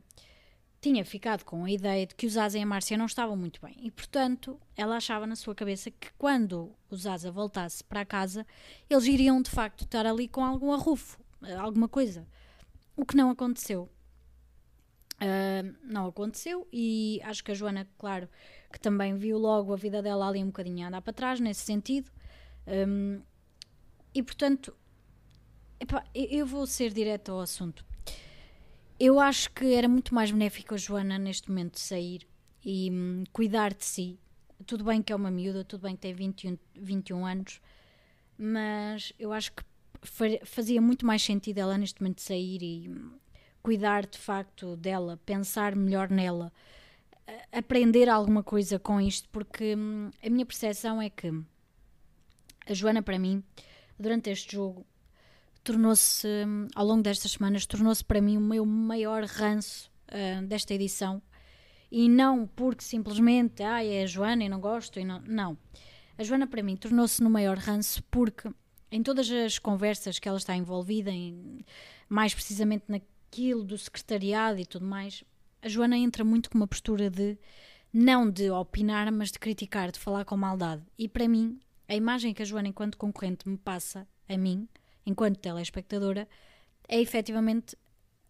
tinha 0.81 1.05
ficado 1.05 1.45
com 1.45 1.65
a 1.65 1.71
ideia 1.71 2.07
de 2.07 2.15
que 2.15 2.27
o 2.27 2.31
Zaza 2.31 2.59
e 2.59 2.63
a 2.63 2.67
Márcia 2.67 2.97
não 2.97 3.07
estavam 3.07 3.37
muito 3.37 3.61
bem 3.61 3.75
e, 3.81 3.91
portanto, 3.91 4.61
ela 4.77 4.97
achava 4.97 5.27
na 5.27 5.35
sua 5.35 5.55
cabeça 5.55 5.91
que 5.91 6.13
quando 6.17 6.73
o 6.91 6.97
Zaza 6.97 7.31
voltasse 7.31 7.83
para 7.83 8.05
casa, 8.05 8.47
eles 8.89 9.07
iriam 9.07 9.43
de 9.43 9.51
facto 9.51 9.85
estar 9.85 10.07
ali 10.07 10.29
com 10.29 10.45
algum 10.45 10.73
arrufo, 10.73 11.19
eh, 11.43 11.55
alguma 11.55 11.89
coisa. 11.89 12.27
O 12.97 13.05
que 13.05 13.17
não 13.17 13.31
aconteceu. 13.31 13.89
Uh, 15.21 15.75
não 15.83 16.07
aconteceu 16.07 16.69
e 16.73 17.21
acho 17.25 17.43
que 17.43 17.51
a 17.51 17.55
Joana, 17.55 17.89
claro, 17.99 18.29
que 18.73 18.79
também 18.79 19.17
viu 19.17 19.39
logo 19.39 19.73
a 19.73 19.77
vida 19.77 20.03
dela 20.03 20.29
ali 20.29 20.43
um 20.43 20.47
bocadinho 20.47 20.85
a 20.85 20.89
andar 20.89 21.03
para 21.03 21.13
trás 21.13 21.41
nesse 21.41 21.63
sentido. 21.63 22.11
Um, 22.67 23.21
e 24.15 24.23
portanto, 24.23 24.75
epá, 25.81 26.05
eu 26.15 26.47
vou 26.47 26.67
ser 26.67 26.93
direto 26.93 27.33
ao 27.33 27.41
assunto. 27.41 27.85
Eu 28.99 29.21
acho 29.21 29.51
que 29.53 29.75
era 29.75 29.89
muito 29.89 30.15
mais 30.15 30.31
benéfico 30.31 30.75
a 30.75 30.77
Joana 30.77 31.19
neste 31.19 31.49
momento 31.49 31.79
sair 31.79 32.27
e 32.65 32.91
hum, 32.91 33.25
cuidar 33.33 33.73
de 33.73 33.85
si. 33.85 34.19
Tudo 34.67 34.85
bem 34.85 35.01
que 35.01 35.13
é 35.13 35.17
uma 35.17 35.31
miúda, 35.31 35.65
tudo 35.65 35.83
bem 35.83 35.95
que 35.95 36.03
tem 36.03 36.13
21, 36.13 36.59
21 36.75 37.25
anos, 37.25 37.61
mas 38.37 39.13
eu 39.19 39.33
acho 39.33 39.53
que 39.53 39.63
fazia 40.45 40.81
muito 40.81 41.07
mais 41.07 41.23
sentido 41.23 41.59
ela 41.59 41.79
neste 41.79 42.01
momento 42.01 42.21
sair 42.21 42.63
e 42.63 42.89
hum, 42.89 43.13
cuidar 43.63 44.05
de 44.05 44.19
facto 44.19 44.77
dela, 44.77 45.19
pensar 45.25 45.77
melhor 45.77 46.11
nela, 46.11 46.53
aprender 47.53 48.09
alguma 48.09 48.43
coisa 48.43 48.79
com 48.79 49.01
isto, 49.01 49.29
porque 49.31 49.75
hum, 49.77 50.11
a 50.25 50.31
minha 50.31 50.47
percepção 50.47 51.01
é 51.01 51.11
que 51.11 51.33
a 52.67 52.75
Joana, 52.75 53.03
para 53.03 53.19
mim, 53.19 53.43
durante 53.99 54.31
este 54.31 54.53
jogo, 54.53 54.87
tornou-se, 55.65 56.29
ao 56.75 56.87
longo 56.87 57.03
destas 57.03 57.33
semanas, 57.33 57.67
tornou-se 57.67 58.05
para 58.05 58.21
mim 58.21 58.37
o 58.37 58.41
meu 58.41 58.65
maior 58.65 59.25
ranço 59.25 59.91
uh, 60.09 60.47
desta 60.47 60.75
edição. 60.75 61.23
E 61.91 62.09
não 62.09 62.47
porque 62.47 62.85
simplesmente, 62.85 63.63
ah, 63.63 63.83
é 63.83 64.03
a 64.03 64.07
Joana 64.07 64.45
e 64.45 64.49
não 64.49 64.61
gosto, 64.61 65.01
e 65.01 65.05
não. 65.05 65.21
Não. 65.27 65.59
A 66.19 66.23
Joana, 66.23 66.47
para 66.47 66.63
mim, 66.63 66.77
tornou-se 66.77 67.23
no 67.23 67.31
maior 67.31 67.57
ranço 67.57 68.03
porque 68.11 68.51
em 68.91 69.03
todas 69.03 69.31
as 69.31 69.59
conversas 69.59 70.19
que 70.19 70.29
ela 70.29 70.39
está 70.39 70.55
envolvida, 70.57 71.11
em, 71.11 71.65
mais 72.09 72.35
precisamente 72.35 72.85
naquilo 72.89 73.65
do 73.65 73.77
secretariado 73.77 74.59
e 74.59 74.67
tudo 74.67 74.85
mais, 74.85 75.25
a 75.63 75.69
Joana 75.69 75.97
entra 75.97 76.25
muito 76.25 76.51
com 76.51 76.59
uma 76.59 76.67
postura 76.67 77.11
de 77.11 77.39
não 77.93 78.31
de 78.31 78.51
opinar, 78.51 79.11
mas 79.11 79.31
de 79.31 79.39
criticar, 79.39 79.91
de 79.91 79.99
falar 79.99 80.25
com 80.25 80.37
maldade. 80.37 80.83
E 80.99 81.09
para 81.09 81.27
mim, 81.27 81.59
a 81.89 81.95
imagem 81.95 82.35
que 82.35 82.43
a 82.43 82.45
Joana, 82.45 82.69
enquanto 82.69 82.99
concorrente, 82.99 83.49
me 83.49 83.57
passa 83.57 84.07
a 84.29 84.37
mim 84.37 84.69
enquanto 85.07 85.39
telespectadora, 85.39 86.29
é 86.87 87.01
efetivamente 87.01 87.77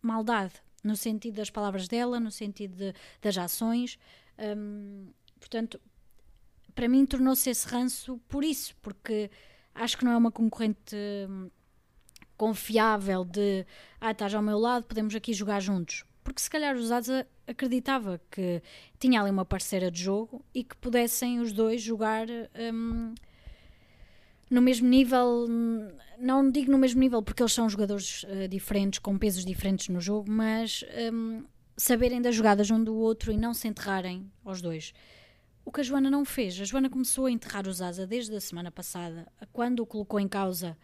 maldade, 0.00 0.54
no 0.82 0.96
sentido 0.96 1.36
das 1.36 1.50
palavras 1.50 1.88
dela, 1.88 2.20
no 2.20 2.30
sentido 2.30 2.76
de, 2.76 2.94
das 3.20 3.36
ações. 3.36 3.98
Hum, 4.38 5.08
portanto, 5.40 5.80
para 6.74 6.88
mim 6.88 7.04
tornou-se 7.04 7.50
esse 7.50 7.66
ranço 7.66 8.18
por 8.28 8.44
isso, 8.44 8.76
porque 8.80 9.28
acho 9.74 9.98
que 9.98 10.04
não 10.04 10.12
é 10.12 10.16
uma 10.16 10.30
concorrente 10.30 10.94
hum, 11.28 11.50
confiável 12.36 13.24
de 13.24 13.66
ah, 14.00 14.12
estás 14.12 14.32
ao 14.32 14.42
meu 14.42 14.58
lado, 14.58 14.86
podemos 14.86 15.14
aqui 15.14 15.32
jogar 15.34 15.60
juntos. 15.60 16.04
Porque 16.28 16.42
se 16.42 16.50
calhar 16.50 16.76
os 16.76 16.92
Asa 16.92 17.26
acreditava 17.46 18.20
que 18.30 18.62
tinha 18.98 19.18
ali 19.18 19.30
uma 19.30 19.46
parceira 19.46 19.90
de 19.90 20.02
jogo 20.02 20.44
e 20.54 20.62
que 20.62 20.76
pudessem 20.76 21.40
os 21.40 21.52
dois 21.52 21.80
jogar 21.80 22.26
hum, 22.28 23.14
no 24.50 24.60
mesmo 24.60 24.86
nível, 24.86 25.46
não 26.18 26.50
digo 26.50 26.70
no 26.70 26.76
mesmo 26.76 27.00
nível 27.00 27.22
porque 27.22 27.42
eles 27.42 27.54
são 27.54 27.66
jogadores 27.66 28.24
uh, 28.24 28.46
diferentes, 28.46 28.98
com 28.98 29.16
pesos 29.16 29.42
diferentes 29.42 29.88
no 29.88 30.02
jogo, 30.02 30.30
mas 30.30 30.84
um, 31.10 31.44
saberem 31.78 32.20
das 32.20 32.34
jogadas 32.34 32.70
um 32.70 32.84
do 32.84 32.94
outro 32.94 33.32
e 33.32 33.36
não 33.38 33.54
se 33.54 33.66
enterrarem 33.66 34.30
aos 34.44 34.60
dois. 34.60 34.92
O 35.64 35.72
que 35.72 35.80
a 35.80 35.82
Joana 35.82 36.10
não 36.10 36.26
fez. 36.26 36.60
A 36.60 36.64
Joana 36.64 36.90
começou 36.90 37.24
a 37.24 37.30
enterrar 37.30 37.66
os 37.66 37.80
Asa 37.80 38.06
desde 38.06 38.36
a 38.36 38.40
semana 38.40 38.70
passada, 38.70 39.26
quando 39.50 39.80
o 39.80 39.86
colocou 39.86 40.20
em 40.20 40.28
causa, 40.28 40.76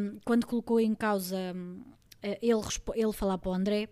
um, 0.00 0.20
quando 0.24 0.46
colocou 0.46 0.78
em 0.78 0.94
causa 0.94 1.36
um, 1.56 1.82
eh, 2.22 2.38
ele, 2.40 2.60
ele 2.94 3.12
falar 3.12 3.36
para 3.38 3.50
o 3.50 3.52
André. 3.52 3.88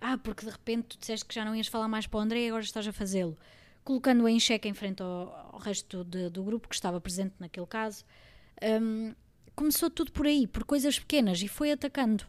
Ah, 0.00 0.18
porque 0.18 0.44
de 0.44 0.52
repente 0.52 0.88
tu 0.88 0.98
disseste 0.98 1.24
que 1.24 1.34
já 1.34 1.44
não 1.44 1.54
ias 1.54 1.66
falar 1.66 1.88
mais 1.88 2.06
para 2.06 2.18
o 2.18 2.20
André 2.20 2.40
e 2.44 2.48
agora 2.48 2.62
estás 2.62 2.86
a 2.86 2.92
fazê-lo. 2.92 3.38
Colocando-o 3.82 4.28
em 4.28 4.38
xeque 4.40 4.68
em 4.68 4.74
frente 4.74 5.02
ao, 5.02 5.50
ao 5.52 5.58
resto 5.58 6.04
de, 6.04 6.30
do 6.30 6.42
grupo 6.42 6.68
que 6.68 6.74
estava 6.74 7.00
presente 7.00 7.34
naquele 7.38 7.66
caso. 7.66 8.04
Um, 8.62 9.14
começou 9.54 9.90
tudo 9.90 10.12
por 10.12 10.26
aí, 10.26 10.46
por 10.46 10.64
coisas 10.64 10.98
pequenas, 10.98 11.40
e 11.42 11.48
foi 11.48 11.72
atacando. 11.72 12.24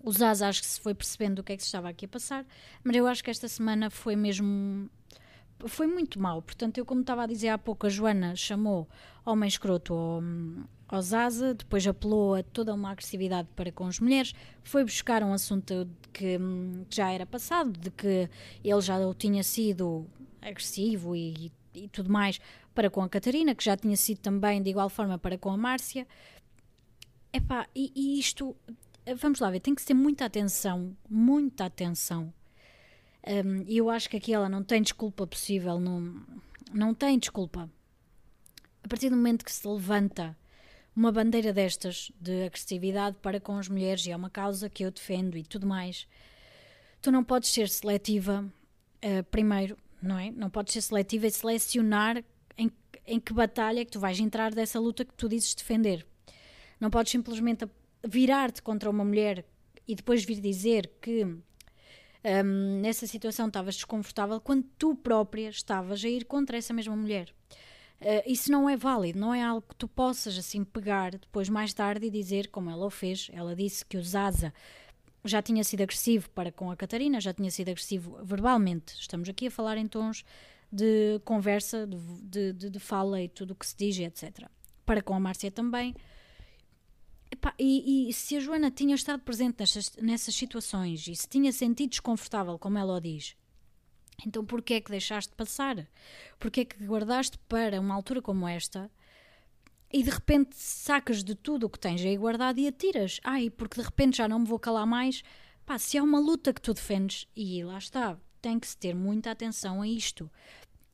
O 0.00 0.12
Zaz 0.12 0.42
acho 0.42 0.60
que 0.60 0.66
se 0.66 0.80
foi 0.80 0.94
percebendo 0.94 1.40
o 1.40 1.44
que 1.44 1.52
é 1.52 1.56
que 1.56 1.62
se 1.62 1.68
estava 1.68 1.88
aqui 1.88 2.04
a 2.04 2.08
passar, 2.08 2.46
mas 2.84 2.94
eu 2.94 3.06
acho 3.06 3.22
que 3.22 3.30
esta 3.30 3.48
semana 3.48 3.90
foi 3.90 4.14
mesmo. 4.14 4.88
Foi 5.66 5.86
muito 5.86 6.20
mal. 6.20 6.40
Portanto, 6.40 6.78
eu, 6.78 6.86
como 6.86 7.00
estava 7.00 7.24
a 7.24 7.26
dizer 7.26 7.48
há 7.48 7.58
pouco, 7.58 7.86
a 7.86 7.90
Joana 7.90 8.36
chamou 8.36 8.88
homem 9.24 9.48
escroto 9.48 10.22
ao 10.88 11.02
Zaza, 11.02 11.54
depois 11.54 11.86
apelou 11.86 12.34
a 12.34 12.42
toda 12.42 12.72
uma 12.72 12.90
agressividade 12.90 13.46
para 13.54 13.70
com 13.70 13.86
as 13.86 14.00
mulheres, 14.00 14.34
foi 14.62 14.82
buscar 14.82 15.22
um 15.22 15.32
assunto 15.34 15.88
que, 16.12 16.38
que 16.88 16.96
já 16.96 17.12
era 17.12 17.26
passado, 17.26 17.78
de 17.78 17.90
que 17.90 18.28
ele 18.64 18.80
já 18.80 18.96
tinha 19.14 19.42
sido 19.42 20.06
agressivo 20.40 21.14
e, 21.14 21.52
e 21.74 21.88
tudo 21.88 22.10
mais 22.10 22.40
para 22.74 22.88
com 22.88 23.02
a 23.02 23.08
Catarina, 23.08 23.54
que 23.54 23.64
já 23.64 23.76
tinha 23.76 23.96
sido 23.96 24.18
também 24.18 24.62
de 24.62 24.70
igual 24.70 24.88
forma 24.88 25.18
para 25.18 25.36
com 25.36 25.50
a 25.50 25.56
Márcia. 25.56 26.06
Epá, 27.32 27.66
e, 27.74 27.92
e 27.94 28.18
isto, 28.18 28.56
vamos 29.16 29.40
lá 29.40 29.50
ver, 29.50 29.60
tem 29.60 29.74
que 29.74 29.84
ter 29.84 29.94
muita 29.94 30.24
atenção, 30.24 30.96
muita 31.08 31.66
atenção. 31.66 32.32
Um, 33.26 33.62
e 33.66 33.76
eu 33.76 33.90
acho 33.90 34.08
que 34.08 34.16
aqui 34.16 34.32
ela 34.32 34.48
não 34.48 34.62
tem 34.62 34.80
desculpa 34.80 35.26
possível, 35.26 35.78
não, 35.78 36.22
não 36.72 36.94
tem 36.94 37.18
desculpa. 37.18 37.68
A 38.82 38.88
partir 38.88 39.10
do 39.10 39.16
momento 39.16 39.44
que 39.44 39.52
se 39.52 39.68
levanta 39.68 40.34
uma 40.98 41.12
bandeira 41.12 41.52
destas 41.52 42.10
de 42.20 42.46
agressividade 42.46 43.16
para 43.22 43.38
com 43.38 43.56
as 43.56 43.68
mulheres, 43.68 44.04
e 44.04 44.10
é 44.10 44.16
uma 44.16 44.28
causa 44.28 44.68
que 44.68 44.84
eu 44.84 44.90
defendo 44.90 45.36
e 45.38 45.44
tudo 45.44 45.64
mais, 45.64 46.08
tu 47.00 47.12
não 47.12 47.22
podes 47.22 47.50
ser 47.50 47.68
seletiva, 47.68 48.44
uh, 49.04 49.24
primeiro, 49.30 49.78
não 50.02 50.18
é? 50.18 50.32
Não 50.32 50.50
podes 50.50 50.72
ser 50.72 50.80
seletiva 50.80 51.28
e 51.28 51.30
selecionar 51.30 52.24
em, 52.56 52.68
em 53.06 53.20
que 53.20 53.32
batalha 53.32 53.78
é 53.78 53.84
que 53.84 53.92
tu 53.92 54.00
vais 54.00 54.18
entrar 54.18 54.52
dessa 54.52 54.80
luta 54.80 55.04
que 55.04 55.14
tu 55.14 55.28
dizes 55.28 55.54
defender. 55.54 56.04
Não 56.80 56.90
podes 56.90 57.12
simplesmente 57.12 57.64
virar-te 58.04 58.60
contra 58.60 58.90
uma 58.90 59.04
mulher 59.04 59.44
e 59.86 59.94
depois 59.94 60.24
vir 60.24 60.40
dizer 60.40 60.90
que 61.00 61.24
um, 61.24 62.80
nessa 62.80 63.06
situação 63.06 63.46
estavas 63.46 63.76
desconfortável 63.76 64.40
quando 64.40 64.64
tu 64.76 64.96
própria 64.96 65.48
estavas 65.48 66.04
a 66.04 66.08
ir 66.08 66.24
contra 66.24 66.56
essa 66.56 66.74
mesma 66.74 66.96
mulher. 66.96 67.32
Uh, 68.00 68.22
isso 68.26 68.52
não 68.52 68.70
é 68.70 68.76
válido, 68.76 69.18
não 69.18 69.34
é 69.34 69.42
algo 69.42 69.66
que 69.68 69.74
tu 69.74 69.88
possas 69.88 70.38
assim 70.38 70.62
pegar 70.62 71.12
depois 71.12 71.48
mais 71.48 71.74
tarde 71.74 72.06
e 72.06 72.10
dizer 72.10 72.48
como 72.48 72.70
ela 72.70 72.86
o 72.86 72.90
fez. 72.90 73.28
Ela 73.32 73.56
disse 73.56 73.84
que 73.84 73.96
o 73.96 74.02
Zaza 74.02 74.54
já 75.24 75.42
tinha 75.42 75.64
sido 75.64 75.82
agressivo 75.82 76.30
para 76.30 76.52
com 76.52 76.70
a 76.70 76.76
Catarina, 76.76 77.20
já 77.20 77.32
tinha 77.34 77.50
sido 77.50 77.70
agressivo 77.70 78.18
verbalmente. 78.22 78.94
Estamos 78.94 79.28
aqui 79.28 79.48
a 79.48 79.50
falar 79.50 79.76
em 79.76 79.86
tons 79.86 80.24
de 80.70 81.20
conversa, 81.24 81.86
de, 81.86 82.52
de, 82.52 82.70
de 82.70 82.78
fala 82.78 83.20
e 83.20 83.28
tudo 83.28 83.52
o 83.52 83.54
que 83.54 83.66
se 83.66 83.76
diz, 83.76 83.98
etc. 83.98 84.46
Para 84.86 85.02
com 85.02 85.14
a 85.14 85.20
Márcia 85.20 85.50
também. 85.50 85.94
E, 87.58 88.08
e, 88.08 88.12
se 88.12 88.36
a 88.36 88.40
Joana 88.40 88.70
tinha 88.70 88.94
estado 88.94 89.20
presente 89.20 89.56
nessas, 89.58 89.92
nessas 89.96 90.34
situações 90.34 91.06
e 91.06 91.14
se 91.14 91.28
tinha 91.28 91.52
sentido 91.52 91.90
desconfortável, 91.90 92.58
como 92.58 92.78
ela 92.78 92.96
o 92.96 93.00
diz, 93.00 93.36
então 94.26 94.44
porquê 94.44 94.74
é 94.74 94.80
que 94.80 94.90
deixaste 94.90 95.34
passar? 95.34 95.86
Porquê 96.38 96.60
é 96.60 96.64
que 96.64 96.84
guardaste 96.84 97.38
para 97.48 97.80
uma 97.80 97.94
altura 97.94 98.20
como 98.20 98.46
esta 98.46 98.90
e 99.92 100.02
de 100.02 100.10
repente 100.10 100.54
sacas 100.54 101.24
de 101.24 101.34
tudo 101.34 101.66
o 101.66 101.70
que 101.70 101.78
tens 101.78 102.04
aí 102.04 102.16
guardado 102.16 102.58
e 102.58 102.68
atiras? 102.68 103.20
Ai, 103.24 103.48
porque 103.50 103.80
de 103.80 103.86
repente 103.86 104.18
já 104.18 104.28
não 104.28 104.40
me 104.40 104.46
vou 104.46 104.58
calar 104.58 104.86
mais. 104.86 105.22
Pá, 105.64 105.78
se 105.78 105.96
há 105.96 106.02
uma 106.02 106.18
luta 106.18 106.52
que 106.52 106.60
tu 106.60 106.74
defendes, 106.74 107.26
e 107.34 107.62
lá 107.62 107.78
está, 107.78 108.18
tem 108.40 108.58
que 108.58 108.66
se 108.66 108.76
ter 108.76 108.94
muita 108.94 109.30
atenção 109.30 109.82
a 109.82 109.88
isto. 109.88 110.30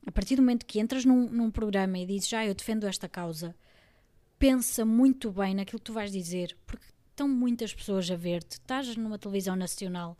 A 0.05 0.11
partir 0.11 0.35
do 0.35 0.41
momento 0.41 0.65
que 0.65 0.79
entras 0.79 1.03
num, 1.03 1.29
num 1.29 1.51
programa 1.51 1.97
e 1.97 2.05
dizes, 2.05 2.31
ah, 2.33 2.45
eu 2.45 2.53
defendo 2.53 2.85
esta 2.85 3.09
causa, 3.09 3.55
pensa 4.37 4.85
muito 4.85 5.31
bem 5.31 5.55
naquilo 5.55 5.79
que 5.79 5.85
tu 5.85 5.93
vais 5.93 6.11
dizer, 6.11 6.57
porque 6.65 6.85
estão 7.09 7.27
muitas 7.27 7.73
pessoas 7.73 8.09
a 8.11 8.15
ver-te, 8.15 8.53
estás 8.53 8.95
numa 8.95 9.17
televisão 9.17 9.55
nacional, 9.55 10.17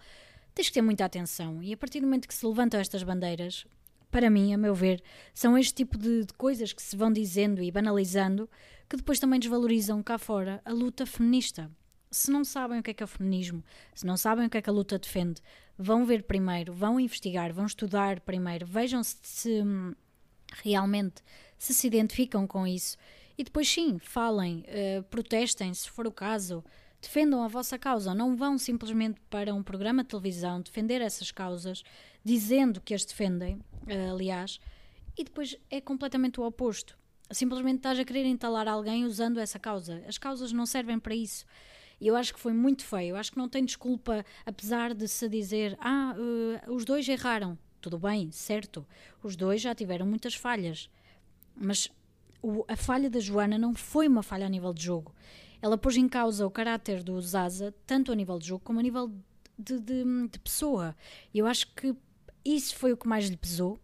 tens 0.56 0.70
que 0.70 0.74
ter 0.74 0.82
muita 0.82 1.06
atenção. 1.06 1.62
E 1.62 1.74
a 1.74 1.78
partir 1.78 2.00
do 2.00 2.08
momento 2.08 2.28
que 2.28 2.34
se 2.34 2.46
levantam 2.46 2.80
estas 2.80 3.04
bandeiras, 3.04 3.68
para 4.10 4.30
mim, 4.30 4.54
a 4.54 4.58
meu 4.58 4.74
ver, 4.74 5.04
são 5.34 5.58
este 5.58 5.74
tipo 5.74 5.98
de, 5.98 6.24
de 6.24 6.34
coisas 6.34 6.72
que 6.72 6.82
se 6.82 6.96
vão 6.96 7.12
dizendo 7.12 7.62
e 7.62 7.70
banalizando 7.70 8.50
que 8.90 8.96
depois 8.96 9.20
também 9.20 9.40
desvalorizam 9.40 10.02
cá 10.02 10.18
fora 10.18 10.62
a 10.64 10.72
luta 10.72 11.06
feminista. 11.06 11.70
Se 12.10 12.32
não 12.32 12.46
sabem 12.46 12.80
o 12.80 12.84
que 12.84 12.92
é 12.92 12.94
que 12.94 13.04
é 13.04 13.06
o 13.06 13.08
feminismo, 13.08 13.62
se 13.94 14.06
não 14.06 14.16
sabem 14.16 14.46
o 14.46 14.50
que 14.50 14.58
é 14.58 14.62
que 14.62 14.70
a 14.70 14.74
luta 14.74 14.98
defende, 14.98 15.42
vão 15.78 16.06
ver 16.06 16.24
primeiro, 16.24 16.72
vão 16.74 16.98
investigar, 16.98 17.52
vão 17.52 17.66
estudar 17.66 18.22
primeiro, 18.22 18.66
vejam 18.66 19.04
se, 19.04 19.18
se 19.22 19.62
hum, 19.62 19.94
realmente 20.64 21.22
se 21.58 21.74
se 21.74 21.88
identificam 21.88 22.48
com 22.48 22.66
isso 22.66 22.98
e 23.38 23.44
depois 23.44 23.68
sim, 23.68 24.00
falem, 24.00 24.64
uh, 24.70 25.04
protestem 25.04 25.74
se 25.74 25.90
for 25.90 26.08
o 26.08 26.12
caso, 26.12 26.64
defendam 27.06 27.44
a 27.44 27.48
vossa 27.48 27.78
causa, 27.78 28.14
não 28.14 28.36
vão 28.36 28.58
simplesmente 28.58 29.20
para 29.30 29.54
um 29.54 29.64
programa 29.64 30.04
de 30.04 30.10
televisão 30.10 30.62
defender 30.62 31.02
essas 31.02 31.32
causas, 31.32 31.84
dizendo 32.24 32.82
que 32.82 32.94
as 32.94 33.06
defendem, 33.06 33.56
uh, 33.56 34.14
aliás, 34.14 34.60
e 35.18 35.24
depois 35.24 35.56
é 35.70 35.80
completamente 35.80 36.40
o 36.40 36.44
oposto. 36.44 36.98
Simplesmente 37.32 37.78
estás 37.78 37.98
a 38.00 38.06
querer 38.06 38.26
entalar 38.26 38.68
alguém 38.68 39.06
usando 39.06 39.40
essa 39.40 39.58
causa. 39.58 40.04
As 40.08 40.18
causas 40.18 40.52
não 40.52 40.66
servem 40.66 41.00
para 41.00 41.16
isso. 41.16 41.46
E 42.00 42.08
eu 42.08 42.16
acho 42.16 42.34
que 42.34 42.40
foi 42.40 42.54
muito 42.54 42.84
feio. 42.84 43.12
Eu 43.12 43.16
acho 43.16 43.32
que 43.32 43.38
não 43.38 43.50
tem 43.50 43.64
desculpa, 43.64 44.26
apesar 44.46 44.94
de 44.94 45.08
se 45.08 45.28
dizer, 45.30 45.78
ah, 45.80 46.16
uh, 46.18 46.74
os 46.74 46.86
dois 46.86 47.08
erraram. 47.08 47.58
Tudo 47.80 47.98
bem, 47.98 48.32
certo. 48.32 48.86
Os 49.24 49.36
dois 49.36 49.62
já 49.62 49.74
tiveram 49.74 50.06
muitas 50.06 50.36
falhas. 50.36 50.90
Mas 51.56 51.90
o, 52.42 52.66
a 52.68 52.76
falha 52.76 53.10
da 53.10 53.20
Joana 53.20 53.58
não 53.58 53.74
foi 53.74 54.08
uma 54.08 54.22
falha 54.22 54.46
a 54.46 54.50
nível 54.50 54.74
de 54.74 54.84
jogo. 54.84 55.14
Ela 55.66 55.80
pôs 55.80 55.98
em 55.98 56.08
causa 56.08 56.46
o 56.46 56.52
caráter 56.52 57.02
do 57.02 57.20
Zaza, 57.20 57.74
tanto 57.88 58.12
a 58.12 58.16
nível 58.16 58.38
de 58.38 58.50
jogo 58.50 58.64
como 58.64 58.80
a 58.80 58.84
nível 58.84 59.12
de, 59.58 59.80
de, 59.80 60.28
de 60.28 60.38
pessoa. 60.38 60.96
E 61.34 61.40
eu 61.40 61.48
acho 61.48 61.74
que 61.74 61.96
isso 62.46 62.76
foi 62.76 62.94
o 62.94 62.98
que 62.98 63.08
mais 63.08 63.28
lhe 63.28 63.36
pesou. 63.36 63.80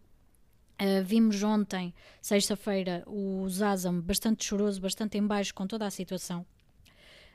Uh, 0.79 1.03
vimos 1.03 1.41
ontem, 1.41 1.91
sexta-feira, 2.21 3.03
o 3.07 3.49
Zaza 3.49 3.91
bastante 3.91 4.45
choroso, 4.45 4.79
bastante 4.79 5.17
em 5.17 5.25
baixo 5.25 5.55
com 5.55 5.65
toda 5.65 5.87
a 5.87 5.89
situação. 5.89 6.45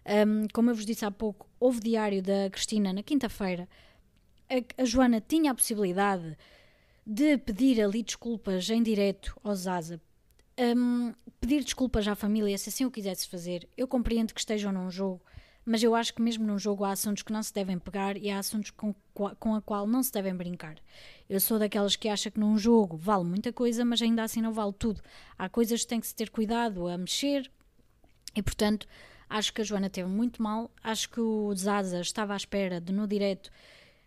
Um, 0.07 0.47
como 0.53 0.71
eu 0.71 0.77
vos 0.77 0.87
disse 0.87 1.05
há 1.05 1.11
pouco, 1.11 1.51
houve 1.59 1.81
diário 1.81 2.23
da 2.23 2.49
Cristina 2.49 2.93
na 2.93 3.03
quinta-feira. 3.03 3.69
A, 4.49 4.83
a, 4.83 4.85
Joana 4.85 5.21
tinha 5.21 5.51
a 5.51 5.55
possibilidade 5.57 6.39
de 7.05 7.37
pedir 7.37 7.83
ali 7.83 8.01
desculpas 8.01 8.71
em 8.71 8.81
direto 8.81 9.37
ao 9.43 9.57
Zaza 9.57 10.01
um, 10.59 11.13
pedir 11.41 11.63
desculpas 11.63 12.07
à 12.09 12.15
família 12.15 12.57
se 12.59 12.69
assim 12.69 12.85
o 12.85 12.91
quisesse 12.91 13.29
fazer. 13.29 13.69
Eu 13.77 13.87
compreendo 13.87 14.33
que 14.33 14.41
estejam 14.41 14.73
num 14.73 14.91
jogo, 14.91 15.21
mas 15.65 15.83
eu 15.83 15.95
acho 15.95 16.15
que 16.15 16.23
mesmo 16.23 16.47
num 16.47 16.59
jogo 16.59 16.85
há 16.85 16.93
assuntos 16.93 17.23
que 17.23 17.33
não 17.33 17.43
se 17.43 17.53
devem 17.53 17.79
pegar 17.79 18.17
e 18.17 18.31
há 18.31 18.39
assuntos 18.39 18.71
com, 18.71 18.95
com 19.39 19.55
a 19.55 19.61
qual 19.61 19.87
não 19.87 20.03
se 20.03 20.13
devem 20.13 20.35
brincar. 20.35 20.77
Eu 21.29 21.41
sou 21.41 21.59
daquelas 21.59 21.97
que 21.97 22.09
acha 22.09 22.31
que 22.31 22.39
num 22.39 22.57
jogo 22.57 22.97
vale 22.97 23.25
muita 23.25 23.53
coisa, 23.53 23.85
mas 23.85 24.01
ainda 24.01 24.23
assim 24.23 24.41
não 24.41 24.53
vale 24.53 24.73
tudo. 24.73 25.03
Há 25.37 25.49
coisas 25.49 25.83
que 25.83 25.89
tem 25.89 26.01
que 26.01 26.07
se 26.07 26.15
ter 26.15 26.31
cuidado 26.31 26.87
a 26.87 26.97
mexer 26.97 27.51
e, 28.35 28.43
portanto, 28.43 28.87
acho 29.29 29.53
que 29.53 29.61
a 29.61 29.65
Joana 29.65 29.91
teve 29.91 30.09
muito 30.09 30.43
mal. 30.43 30.71
Acho 30.83 31.11
que 31.11 31.21
o 31.21 31.53
Zaza 31.55 32.01
estava 32.01 32.35
à 32.35 32.37
espera 32.37 32.81
de 32.81 32.93
no 32.93 33.07
direto 33.07 33.51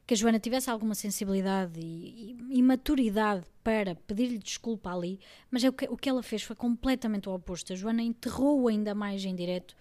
que 0.10 0.16
a 0.16 0.18
Joana 0.18 0.40
tivesse 0.40 0.72
alguma 0.72 0.96
sensibilidade 0.96 1.80
e, 1.80 2.36
e, 2.50 2.58
e 2.58 2.64
maturidade 2.64 3.46
para 3.64 3.94
pedir-lhe 3.94 4.40
desculpa 4.40 4.92
ali, 4.92 5.20
mas 5.52 5.64
é 5.64 5.70
o, 5.70 5.72
que, 5.72 5.86
o 5.86 5.96
que 5.96 6.10
ela 6.10 6.24
fez 6.24 6.42
foi 6.42 6.56
completamente 6.56 7.30
o 7.30 7.32
oposto. 7.36 7.74
A 7.74 7.76
Joana 7.76 8.02
enterrou 8.02 8.68
ainda 8.68 8.96
mais 8.96 9.24
em 9.24 9.36
direto. 9.36 9.76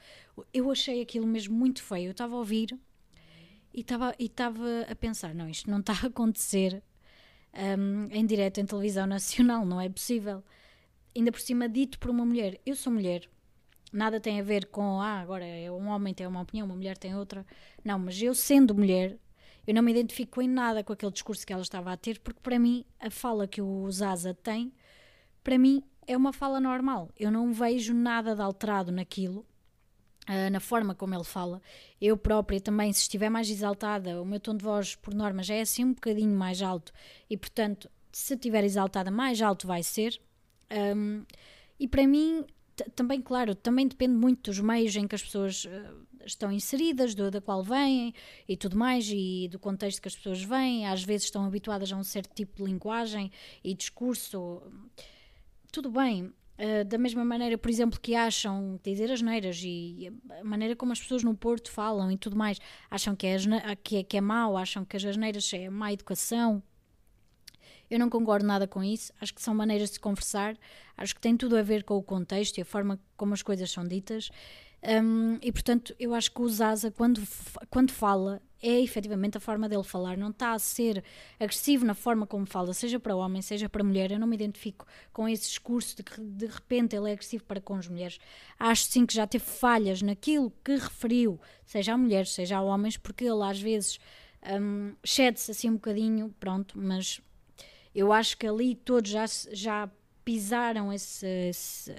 Eu 0.53 0.71
achei 0.71 1.01
aquilo 1.01 1.27
mesmo 1.27 1.57
muito 1.57 1.83
feio. 1.83 2.09
Eu 2.09 2.11
estava 2.11 2.35
a 2.35 2.39
ouvir 2.41 2.79
e 3.73 3.81
estava 3.81 4.15
e 4.19 4.31
a 4.91 4.95
pensar: 4.95 5.35
não, 5.35 5.49
isto 5.49 5.71
não 5.71 5.81
está 5.81 5.95
a 5.95 6.07
acontecer 6.09 6.83
um, 7.79 8.09
em 8.11 8.27
direto 8.27 8.61
em 8.61 8.67
televisão 8.67 9.07
nacional, 9.09 9.65
não 9.65 9.81
é 9.81 9.89
possível. 9.89 10.45
Ainda 11.17 11.33
por 11.33 11.41
cima, 11.41 11.71
dito 11.71 11.99
por 11.99 12.11
uma 12.11 12.27
mulher. 12.27 12.61
Eu 12.67 12.77
sou 12.77 12.93
mulher, 12.93 13.27
nada 13.91 14.21
tem 14.21 14.39
a 14.39 14.43
ver 14.43 14.67
com, 14.67 15.01
ah, 15.01 15.21
agora 15.21 15.47
é 15.47 15.73
um 15.73 15.89
homem 15.89 16.13
tem 16.13 16.27
uma 16.27 16.43
opinião, 16.43 16.67
uma 16.67 16.77
mulher 16.77 16.99
tem 16.99 17.17
outra. 17.17 17.47
Não, 17.83 17.99
mas 17.99 18.21
eu 18.21 18.35
sendo 18.35 18.75
mulher, 18.75 19.17
eu 19.69 19.75
não 19.75 19.83
me 19.83 19.91
identifico 19.91 20.41
em 20.41 20.49
nada 20.49 20.83
com 20.83 20.95
aquele 20.95 21.13
discurso 21.13 21.47
que 21.47 21.53
ela 21.53 21.61
estava 21.61 21.93
a 21.93 21.97
ter, 21.97 22.19
porque 22.21 22.41
para 22.41 22.59
mim 22.59 22.87
a 22.99 23.11
fala 23.11 23.47
que 23.47 23.61
o 23.61 23.91
Zaza 23.91 24.33
tem, 24.33 24.73
para 25.45 25.59
mim 25.59 25.83
é 26.07 26.17
uma 26.17 26.33
fala 26.33 26.59
normal. 26.59 27.11
Eu 27.19 27.31
não 27.31 27.53
vejo 27.53 27.93
nada 27.93 28.35
de 28.35 28.41
alterado 28.41 28.91
naquilo, 28.91 29.45
uh, 30.27 30.51
na 30.51 30.59
forma 30.59 30.95
como 30.95 31.15
ele 31.15 31.23
fala. 31.23 31.61
Eu 32.01 32.17
própria 32.17 32.59
também, 32.63 32.91
se 32.95 33.03
estiver 33.03 33.29
mais 33.29 33.51
exaltada, 33.51 34.23
o 34.23 34.25
meu 34.25 34.41
tom 34.41 34.57
de 34.57 34.65
voz, 34.65 34.95
por 34.95 35.13
norma, 35.13 35.43
já 35.43 35.55
é 35.55 35.61
assim 35.61 35.85
um 35.85 35.93
bocadinho 35.93 36.35
mais 36.35 36.63
alto 36.63 36.91
e, 37.29 37.37
portanto, 37.37 37.91
se 38.11 38.33
estiver 38.33 38.65
exaltada, 38.65 39.11
mais 39.11 39.43
alto 39.43 39.67
vai 39.67 39.83
ser. 39.83 40.19
Um, 40.97 41.27
e 41.79 41.87
para 41.87 42.07
mim, 42.07 42.43
também, 42.95 43.21
claro, 43.21 43.55
também 43.55 43.87
depende 43.87 44.15
muito 44.15 44.51
dos 44.51 44.61
meios 44.61 44.95
em 44.97 45.07
que 45.07 45.15
as 45.15 45.23
pessoas 45.23 45.65
uh, 45.65 46.07
estão 46.25 46.53
inseridas, 46.53 47.15
do, 47.15 47.31
da 47.31 47.41
qual 47.41 47.63
vêm 47.63 48.15
e 48.49 48.57
tudo 48.57 48.77
mais, 48.77 49.09
e 49.11 49.49
do 49.51 49.59
contexto 49.59 50.01
que 50.01 50.09
as 50.09 50.17
pessoas 50.17 50.43
vêm. 50.43 50.87
Às 50.87 51.03
vezes 51.03 51.25
estão 51.25 51.45
habituadas 51.45 51.93
a 51.93 51.97
um 51.97 52.05
certo 52.05 52.35
tipo 52.35 52.57
de 52.57 52.65
linguagem 52.65 53.31
e 53.63 53.75
discurso. 53.75 54.63
Tudo 55.73 55.91
bem. 55.91 56.33
Uh, 56.59 56.85
da 56.87 56.99
mesma 56.99 57.25
maneira, 57.25 57.57
por 57.57 57.71
exemplo, 57.71 58.01
que 58.01 58.17
acham 58.17 58.81
dizer 58.83 59.13
as 59.13 59.23
neiras 59.23 59.61
e 59.63 60.13
a 60.41 60.43
maneira 60.43 60.75
como 60.75 60.91
as 60.91 61.01
pessoas 61.01 61.23
no 61.23 61.37
Porto 61.37 61.71
falam 61.71 62.11
e 62.11 62.17
tudo 62.17 62.37
mais, 62.37 62.59
acham 62.91 63.15
que 63.15 63.27
é, 63.29 63.37
que 63.83 63.97
é, 63.99 64.03
que 64.03 64.17
é 64.17 64.21
mau, 64.21 64.57
acham 64.57 64.85
que 64.85 64.97
as 64.97 65.05
asneiras 65.05 65.53
é 65.53 65.71
má 65.71 65.93
educação. 65.93 66.63
Eu 67.91 67.99
não 67.99 68.11
concordo 68.11 68.47
nada 68.47 68.67
com 68.67 68.83
isso. 68.83 69.13
Acho 69.21 69.35
que 69.35 69.43
são 69.43 69.55
maneiras 69.55 69.91
de 69.91 70.01
conversar. 70.01 70.57
Acho 70.97 71.15
que 71.15 71.21
tem 71.21 71.37
tudo 71.37 71.57
a 71.57 71.63
ver 71.63 71.85
com 71.85 71.97
o 71.97 72.03
contexto 72.03 72.59
e 72.59 72.63
a 72.63 72.65
forma 72.65 72.99
como 73.17 73.35
as 73.35 73.43
coisas 73.43 73.71
são 73.71 73.87
ditas. 73.87 74.31
Um, 74.83 75.39
e 75.43 75.51
portanto, 75.51 75.95
eu 75.99 76.15
acho 76.15 76.31
que 76.31 76.41
o 76.41 76.49
Zaza, 76.49 76.91
quando, 76.91 77.21
quando 77.69 77.91
fala, 77.91 78.41
é 78.63 78.81
efetivamente 78.81 79.37
a 79.37 79.41
forma 79.41 79.69
dele 79.69 79.83
falar, 79.83 80.17
não 80.17 80.31
está 80.31 80.53
a 80.53 80.59
ser 80.59 81.03
agressivo 81.39 81.85
na 81.85 81.95
forma 81.95 82.27
como 82.27 82.47
fala, 82.47 82.73
seja 82.73 82.99
para 82.99 83.17
homem, 83.17 83.43
seja 83.43 83.69
para 83.69 83.83
mulher. 83.83 84.11
Eu 84.13 84.19
não 84.19 84.27
me 84.27 84.37
identifico 84.37 84.87
com 85.13 85.29
esse 85.29 85.49
discurso 85.49 85.97
de 85.97 86.03
que 86.03 86.21
de 86.21 86.47
repente 86.47 86.95
ele 86.95 87.09
é 87.09 87.13
agressivo 87.13 87.45
para 87.45 87.61
com 87.61 87.75
as 87.75 87.89
mulheres. 87.89 88.19
Acho 88.59 88.85
sim 88.85 89.05
que 89.05 89.15
já 89.15 89.27
teve 89.27 89.45
falhas 89.45 90.03
naquilo 90.03 90.53
que 90.65 90.77
referiu, 90.77 91.41
seja 91.65 91.95
a 91.95 91.99
mulheres, 91.99 92.33
seja 92.33 92.59
a 92.59 92.63
homens, 92.63 92.97
porque 92.97 93.25
ele 93.25 93.43
às 93.43 93.61
vezes 93.61 93.99
um, 94.61 94.95
cede-se 95.05 95.51
assim 95.51 95.71
um 95.71 95.75
bocadinho, 95.75 96.35
pronto, 96.39 96.79
mas 96.79 97.21
eu 97.95 98.13
acho 98.13 98.37
que 98.37 98.47
ali 98.47 98.75
todos 98.75 99.11
já, 99.11 99.25
já 99.53 99.91
pisaram 100.25 100.93
esse, 100.93 101.27
esse, 101.49 101.95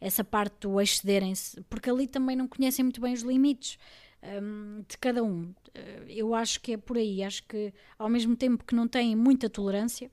essa 0.00 0.22
parte 0.22 0.54
do 0.60 0.80
excederem-se, 0.80 1.62
porque 1.62 1.88
ali 1.88 2.06
também 2.06 2.36
não 2.36 2.46
conhecem 2.46 2.84
muito 2.84 3.00
bem 3.00 3.14
os 3.14 3.22
limites 3.22 3.78
um, 4.22 4.84
de 4.86 4.98
cada 4.98 5.22
um. 5.22 5.54
Eh, 5.74 6.04
eu 6.08 6.34
acho 6.34 6.60
que 6.60 6.72
é 6.72 6.76
por 6.76 6.96
aí. 6.96 7.22
Acho 7.22 7.42
que 7.44 7.72
ao 7.98 8.08
mesmo 8.08 8.36
tempo 8.36 8.64
que 8.64 8.74
não 8.74 8.86
têm 8.86 9.16
muita 9.16 9.48
tolerância, 9.48 10.10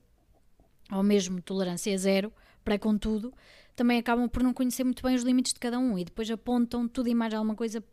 ou 0.90 1.02
mesmo 1.02 1.42
tolerância 1.42 1.96
zero 1.98 2.32
para 2.64 2.78
com 2.78 2.96
tudo, 2.96 3.32
também 3.76 3.98
acabam 3.98 4.28
por 4.28 4.42
não 4.42 4.52
conhecer 4.52 4.84
muito 4.84 5.02
bem 5.02 5.14
os 5.14 5.22
limites 5.22 5.52
de 5.52 5.60
cada 5.60 5.78
um 5.78 5.98
e 5.98 6.04
depois 6.04 6.30
apontam 6.30 6.88
tudo 6.88 7.08
e 7.08 7.14
mais 7.14 7.32
alguma 7.34 7.54
coisa 7.54 7.84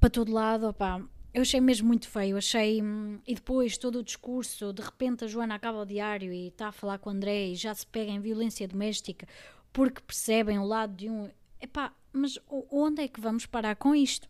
para 0.00 0.10
todo 0.10 0.32
lado. 0.32 0.68
Opá, 0.68 1.02
eu 1.36 1.42
achei 1.42 1.60
mesmo 1.60 1.86
muito 1.86 2.08
feio, 2.08 2.38
achei. 2.38 2.82
Hum, 2.82 3.20
e 3.26 3.34
depois 3.34 3.76
todo 3.76 3.98
o 3.98 4.02
discurso, 4.02 4.72
de 4.72 4.80
repente 4.80 5.22
a 5.22 5.28
Joana 5.28 5.54
acaba 5.54 5.82
o 5.82 5.84
diário 5.84 6.32
e 6.32 6.48
está 6.48 6.68
a 6.68 6.72
falar 6.72 6.98
com 6.98 7.10
o 7.10 7.12
André 7.12 7.48
e 7.48 7.54
já 7.54 7.74
se 7.74 7.86
pega 7.86 8.10
em 8.10 8.18
violência 8.18 8.66
doméstica 8.66 9.28
porque 9.70 10.00
percebem 10.00 10.58
o 10.58 10.64
lado 10.64 10.96
de 10.96 11.10
um. 11.10 11.30
Epá, 11.60 11.94
mas 12.10 12.38
onde 12.48 13.02
é 13.02 13.08
que 13.08 13.20
vamos 13.20 13.44
parar 13.44 13.76
com 13.76 13.94
isto? 13.94 14.26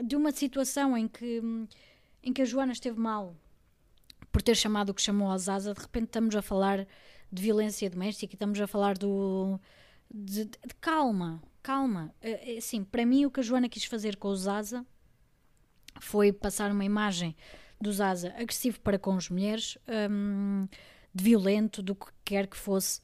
De 0.00 0.14
uma 0.14 0.30
situação 0.30 0.96
em 0.96 1.08
que, 1.08 1.40
hum, 1.40 1.66
em 2.22 2.32
que 2.32 2.40
a 2.40 2.44
Joana 2.44 2.72
esteve 2.72 3.00
mal 3.00 3.34
por 4.30 4.40
ter 4.42 4.54
chamado 4.54 4.90
o 4.90 4.94
que 4.94 5.02
chamou 5.02 5.32
a 5.32 5.38
Zaza, 5.38 5.74
de 5.74 5.80
repente 5.80 6.04
estamos 6.04 6.36
a 6.36 6.42
falar 6.42 6.86
de 7.32 7.42
violência 7.42 7.90
doméstica 7.90 8.32
e 8.32 8.36
estamos 8.36 8.60
a 8.60 8.68
falar 8.68 8.96
do. 8.96 9.58
de, 10.08 10.44
de 10.44 10.74
calma, 10.80 11.42
calma. 11.64 12.14
É 12.22 12.58
assim, 12.58 12.84
para 12.84 13.04
mim, 13.04 13.24
o 13.24 13.30
que 13.30 13.40
a 13.40 13.42
Joana 13.42 13.68
quis 13.68 13.84
fazer 13.86 14.14
com 14.14 14.28
o 14.28 14.36
Zaza 14.36 14.86
foi 16.00 16.32
passar 16.32 16.70
uma 16.70 16.84
imagem 16.84 17.36
do 17.80 17.92
Zaza 17.92 18.34
agressivo 18.36 18.80
para 18.80 18.98
com 18.98 19.16
as 19.16 19.28
mulheres, 19.28 19.78
um, 20.10 20.66
de 21.14 21.24
violento, 21.24 21.82
do 21.82 21.94
que 21.94 22.06
quer 22.24 22.46
que 22.46 22.56
fosse. 22.56 23.00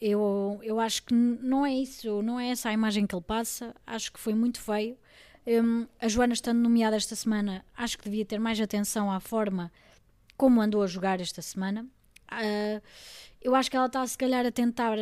Eu, 0.00 0.60
eu 0.62 0.78
acho 0.78 1.02
que 1.04 1.14
não 1.14 1.66
é 1.66 1.74
isso, 1.74 2.22
não 2.22 2.38
é 2.38 2.50
essa 2.50 2.68
a 2.68 2.72
imagem 2.72 3.06
que 3.06 3.14
ele 3.14 3.24
passa. 3.24 3.74
Acho 3.86 4.12
que 4.12 4.20
foi 4.20 4.34
muito 4.34 4.60
feio. 4.60 4.96
Um, 5.46 5.86
a 6.00 6.08
Joana, 6.08 6.34
estando 6.34 6.58
nomeada 6.58 6.96
esta 6.96 7.16
semana, 7.16 7.64
acho 7.76 7.98
que 7.98 8.04
devia 8.04 8.24
ter 8.24 8.38
mais 8.38 8.60
atenção 8.60 9.10
à 9.10 9.18
forma 9.18 9.72
como 10.36 10.60
andou 10.60 10.82
a 10.82 10.86
jogar 10.86 11.20
esta 11.20 11.42
semana. 11.42 11.86
Uh, 12.30 12.82
eu 13.40 13.54
acho 13.54 13.70
que 13.70 13.76
ela 13.76 13.86
está, 13.86 14.06
se 14.06 14.16
calhar, 14.16 14.44
a 14.44 14.52
tentar. 14.52 14.96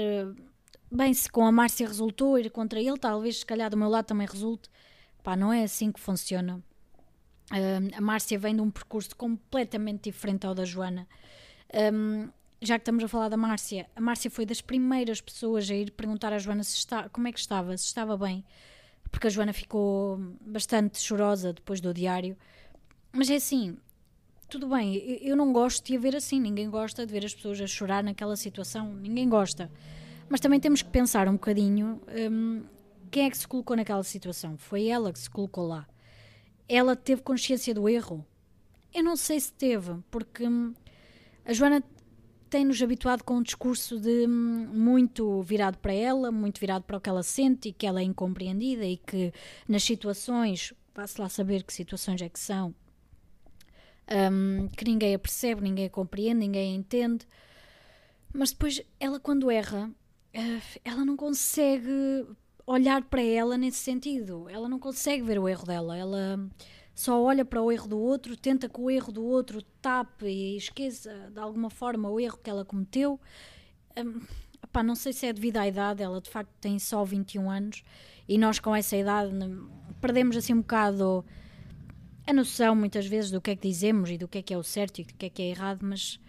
Bem, 0.91 1.13
se 1.13 1.29
com 1.29 1.45
a 1.45 1.53
Márcia 1.53 1.87
resultou 1.87 2.39
ir 2.39 2.51
contra 2.51 2.81
ele, 2.81 2.97
talvez, 2.97 3.41
se 3.41 3.47
calhar, 3.47 3.69
do 3.69 3.77
meu 3.77 3.89
lado 3.89 4.07
também 4.07 4.27
resulte. 4.27 4.71
Pá, 5.23 5.37
não 5.37 5.53
é 5.53 5.65
assim 5.65 5.91
que 5.91 5.99
funciona. 5.99 6.63
Uh, 7.51 7.97
a 7.97 8.01
Márcia 8.01 8.39
vem 8.39 8.57
de 8.57 8.61
um 8.61 8.71
percurso 8.71 9.15
completamente 9.15 10.11
diferente 10.11 10.47
ao 10.47 10.55
da 10.55 10.65
Joana. 10.65 11.07
Um, 11.93 12.29
já 12.61 12.79
que 12.79 12.83
estamos 12.83 13.05
a 13.05 13.09
falar 13.09 13.29
da 13.29 13.37
Márcia, 13.37 13.87
a 13.95 14.01
Márcia 14.01 14.31
foi 14.31 14.45
das 14.47 14.61
primeiras 14.61 15.21
pessoas 15.21 15.71
a 15.71 15.75
ir 15.75 15.91
perguntar 15.93 16.33
à 16.33 16.39
Joana 16.39 16.65
se 16.65 16.77
está, 16.77 17.09
como 17.09 17.29
é 17.29 17.33
que 17.33 17.39
estava, 17.39 17.77
se 17.77 17.85
estava 17.85 18.17
bem, 18.17 18.45
porque 19.11 19.27
a 19.27 19.31
Joana 19.31 19.53
ficou 19.53 20.19
bastante 20.41 20.99
chorosa 21.01 21.53
depois 21.53 21.81
do 21.81 21.95
diário. 21.95 22.37
Mas 23.13 23.31
é 23.31 23.37
assim, 23.37 23.77
tudo 24.49 24.69
bem, 24.69 24.97
eu 25.23 25.37
não 25.37 25.53
gosto 25.53 25.85
de 25.87 25.97
a 25.97 26.01
ver 26.01 26.17
assim, 26.17 26.41
ninguém 26.41 26.69
gosta 26.69 27.07
de 27.07 27.13
ver 27.13 27.25
as 27.25 27.35
pessoas 27.35 27.61
a 27.61 27.67
chorar 27.67 28.03
naquela 28.03 28.37
situação, 28.37 28.93
ninguém 28.95 29.29
gosta. 29.29 29.71
Mas 30.29 30.41
também 30.41 30.59
temos 30.59 30.83
que 30.83 30.91
pensar 30.91 31.29
um 31.29 31.35
bocadinho 31.35 32.01
um, 32.31 32.65
quem 33.11 33.27
é 33.27 33.31
que 33.31 33.39
se 33.39 33.47
colocou 33.47 33.77
naquela 33.77 34.03
situação. 34.03 34.57
Foi 34.57 34.87
ela 34.87 35.13
que 35.13 35.19
se 35.19 35.31
colocou 35.31 35.69
lá 35.69 35.87
ela 36.69 36.97
teve 36.97 37.23
consciência 37.23 37.75
do 37.75 37.89
erro? 37.89 38.25
Eu 38.95 39.05
não 39.05 39.17
sei 39.17 39.39
se 39.41 39.53
teve, 39.53 39.95
porque 40.11 40.47
hum, 40.47 40.75
a 41.45 41.53
Joana 41.53 41.83
tem-nos 42.49 42.81
habituado 42.81 43.23
com 43.25 43.37
um 43.37 43.43
discurso 43.43 44.01
de 44.01 44.27
hum, 44.27 44.69
muito 44.73 45.43
virado 45.43 45.79
para 45.79 45.93
ela, 45.93 46.31
muito 46.31 46.61
virado 46.61 46.85
para 46.85 46.97
o 46.97 47.01
que 47.01 47.09
ela 47.09 47.23
sente 47.23 47.69
e 47.69 47.73
que 47.73 47.87
ela 47.87 48.01
é 48.01 48.05
incompreendida 48.05 48.85
e 48.85 48.97
que 48.97 49.33
nas 49.69 49.83
situações, 49.83 50.73
vá-se 50.95 51.21
lá 51.21 51.29
saber 51.29 51.63
que 51.63 51.73
situações 51.73 52.23
é 52.23 52.29
que 52.29 52.41
são, 52.41 52.75
um, 54.11 54.69
que 54.69 54.85
ninguém 54.85 55.15
a 55.15 55.19
percebe, 55.19 55.63
ninguém 55.63 55.87
a 55.87 55.91
compreende, 55.91 56.41
ninguém 56.41 56.73
a 56.73 56.77
entende. 56.77 57.27
Mas 58.33 58.53
depois 58.53 58.83
ela, 59.01 59.19
quando 59.19 59.51
erra, 59.51 59.91
eh, 60.33 60.61
ela 60.85 61.05
não 61.05 61.17
consegue 61.17 62.27
olhar 62.67 63.03
para 63.05 63.23
ela 63.23 63.57
nesse 63.57 63.79
sentido. 63.79 64.49
Ela 64.49 64.69
não 64.69 64.79
consegue 64.79 65.23
ver 65.23 65.39
o 65.39 65.49
erro 65.49 65.65
dela. 65.65 65.97
Ela 65.97 66.39
só 66.95 67.23
olha 67.23 67.45
para 67.45 67.63
o 67.63 67.71
erro 67.71 67.87
do 67.87 67.99
outro, 67.99 68.37
tenta 68.37 68.69
que 68.69 68.81
o 68.81 68.91
erro 68.91 69.13
do 69.13 69.25
outro 69.25 69.63
tape 69.81 70.27
e 70.27 70.57
esqueça 70.57 71.31
de 71.33 71.39
alguma 71.39 71.71
forma 71.71 72.11
o 72.11 72.19
erro 72.19 72.39
que 72.43 72.51
ela 72.51 72.65
cometeu. 72.65 73.21
Um, 73.97 74.21
não 74.83 74.95
sei 74.95 75.13
se 75.13 75.27
é 75.27 75.33
devido 75.33 75.57
à 75.57 75.67
idade, 75.67 76.03
ela 76.03 76.21
de 76.21 76.29
facto 76.29 76.51
tem 76.61 76.79
só 76.79 77.03
21 77.03 77.51
anos 77.51 77.83
e 78.29 78.37
nós 78.37 78.59
com 78.59 78.77
essa 78.77 78.95
idade 78.95 79.33
perdemos 80.03 80.37
assim 80.37 80.53
um 80.53 80.61
bocado 80.61 81.25
a 82.27 82.33
noção 82.33 82.75
muitas 82.75 83.07
vezes 83.07 83.31
do 83.31 83.41
que 83.41 83.53
é 83.53 83.57
que 83.57 83.67
dizemos 83.67 84.11
e 84.11 84.19
do 84.19 84.29
que 84.29 84.39
é 84.39 84.43
que 84.43 84.53
é 84.53 84.59
o 84.59 84.63
certo 84.63 85.01
e 85.01 85.05
do 85.05 85.15
que 85.15 85.27
é 85.27 85.31
que 85.31 85.43
é 85.43 85.49
errado, 85.49 85.81
mas 85.83 86.21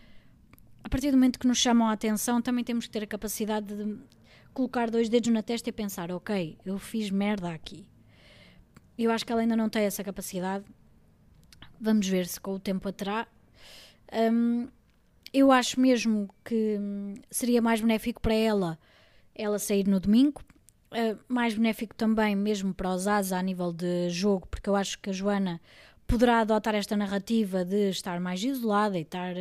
a 0.83 0.87
partir 0.87 1.11
do 1.11 1.17
momento 1.17 1.39
que 1.39 1.47
nos 1.47 1.57
chamam 1.57 1.87
a 1.87 1.91
atenção 1.91 2.41
também 2.41 2.63
temos 2.63 2.85
que 2.85 2.91
ter 2.91 3.03
a 3.03 3.07
capacidade 3.07 3.75
de 3.75 3.97
colocar 4.57 4.89
dois 4.89 5.07
dedos 5.07 5.29
na 5.29 5.43
testa 5.43 5.69
e 5.69 5.71
pensar: 5.71 6.11
ok, 6.11 6.57
eu 6.65 6.79
fiz 6.79 7.11
merda 7.11 7.53
aqui. 7.53 7.85
Eu 8.97 9.11
acho 9.11 9.23
que 9.23 9.31
ela 9.31 9.41
ainda 9.41 9.55
não 9.55 9.69
tem 9.69 9.83
essa 9.83 10.03
capacidade. 10.03 10.65
Vamos 11.79 12.07
ver 12.07 12.25
se 12.25 12.41
com 12.41 12.55
o 12.55 12.59
tempo 12.59 12.89
a 12.89 12.91
terá. 12.91 13.27
Um, 14.11 14.67
eu 15.31 15.51
acho 15.51 15.79
mesmo 15.79 16.27
que 16.43 16.79
seria 17.29 17.61
mais 17.61 17.79
benéfico 17.79 18.19
para 18.19 18.33
ela 18.33 18.79
ela 19.35 19.59
sair 19.59 19.87
no 19.87 19.99
domingo. 19.99 20.41
Uh, 20.91 21.19
mais 21.27 21.53
benéfico 21.53 21.93
também 21.93 22.35
mesmo 22.35 22.73
para 22.73 22.89
os 22.89 23.05
Asa 23.07 23.37
a 23.37 23.43
nível 23.43 23.71
de 23.71 24.09
jogo, 24.09 24.47
porque 24.47 24.67
eu 24.67 24.75
acho 24.75 24.97
que 24.97 25.11
a 25.11 25.13
Joana 25.13 25.61
poderá 26.07 26.39
adotar 26.39 26.73
esta 26.73 26.97
narrativa 26.97 27.63
de 27.63 27.89
estar 27.89 28.19
mais 28.19 28.43
isolada 28.43 28.97
e 28.97 29.01
estar 29.01 29.35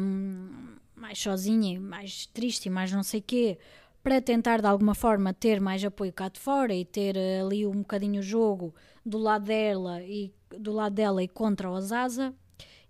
um, 0.00 0.76
mais 0.96 1.18
sozinha, 1.18 1.78
mais 1.78 2.24
triste 2.26 2.66
e 2.66 2.70
mais 2.70 2.90
não 2.92 3.02
sei 3.02 3.20
quê, 3.20 3.58
para 4.02 4.20
tentar 4.20 4.60
de 4.60 4.66
alguma 4.66 4.94
forma 4.94 5.32
ter 5.34 5.60
mais 5.60 5.84
apoio 5.84 6.12
cá 6.12 6.28
de 6.28 6.40
fora 6.40 6.74
e 6.74 6.84
ter 6.84 7.16
eh, 7.16 7.40
ali 7.40 7.66
um 7.66 7.78
bocadinho 7.78 8.20
o 8.20 8.22
jogo 8.22 8.74
do 9.04 9.18
lado 9.18 9.44
dela 9.44 10.02
e 10.02 10.32
do 10.58 10.72
lado 10.72 10.94
dela 10.94 11.22
e 11.22 11.28
contra 11.28 11.70
o 11.70 11.74
Azaza. 11.74 12.34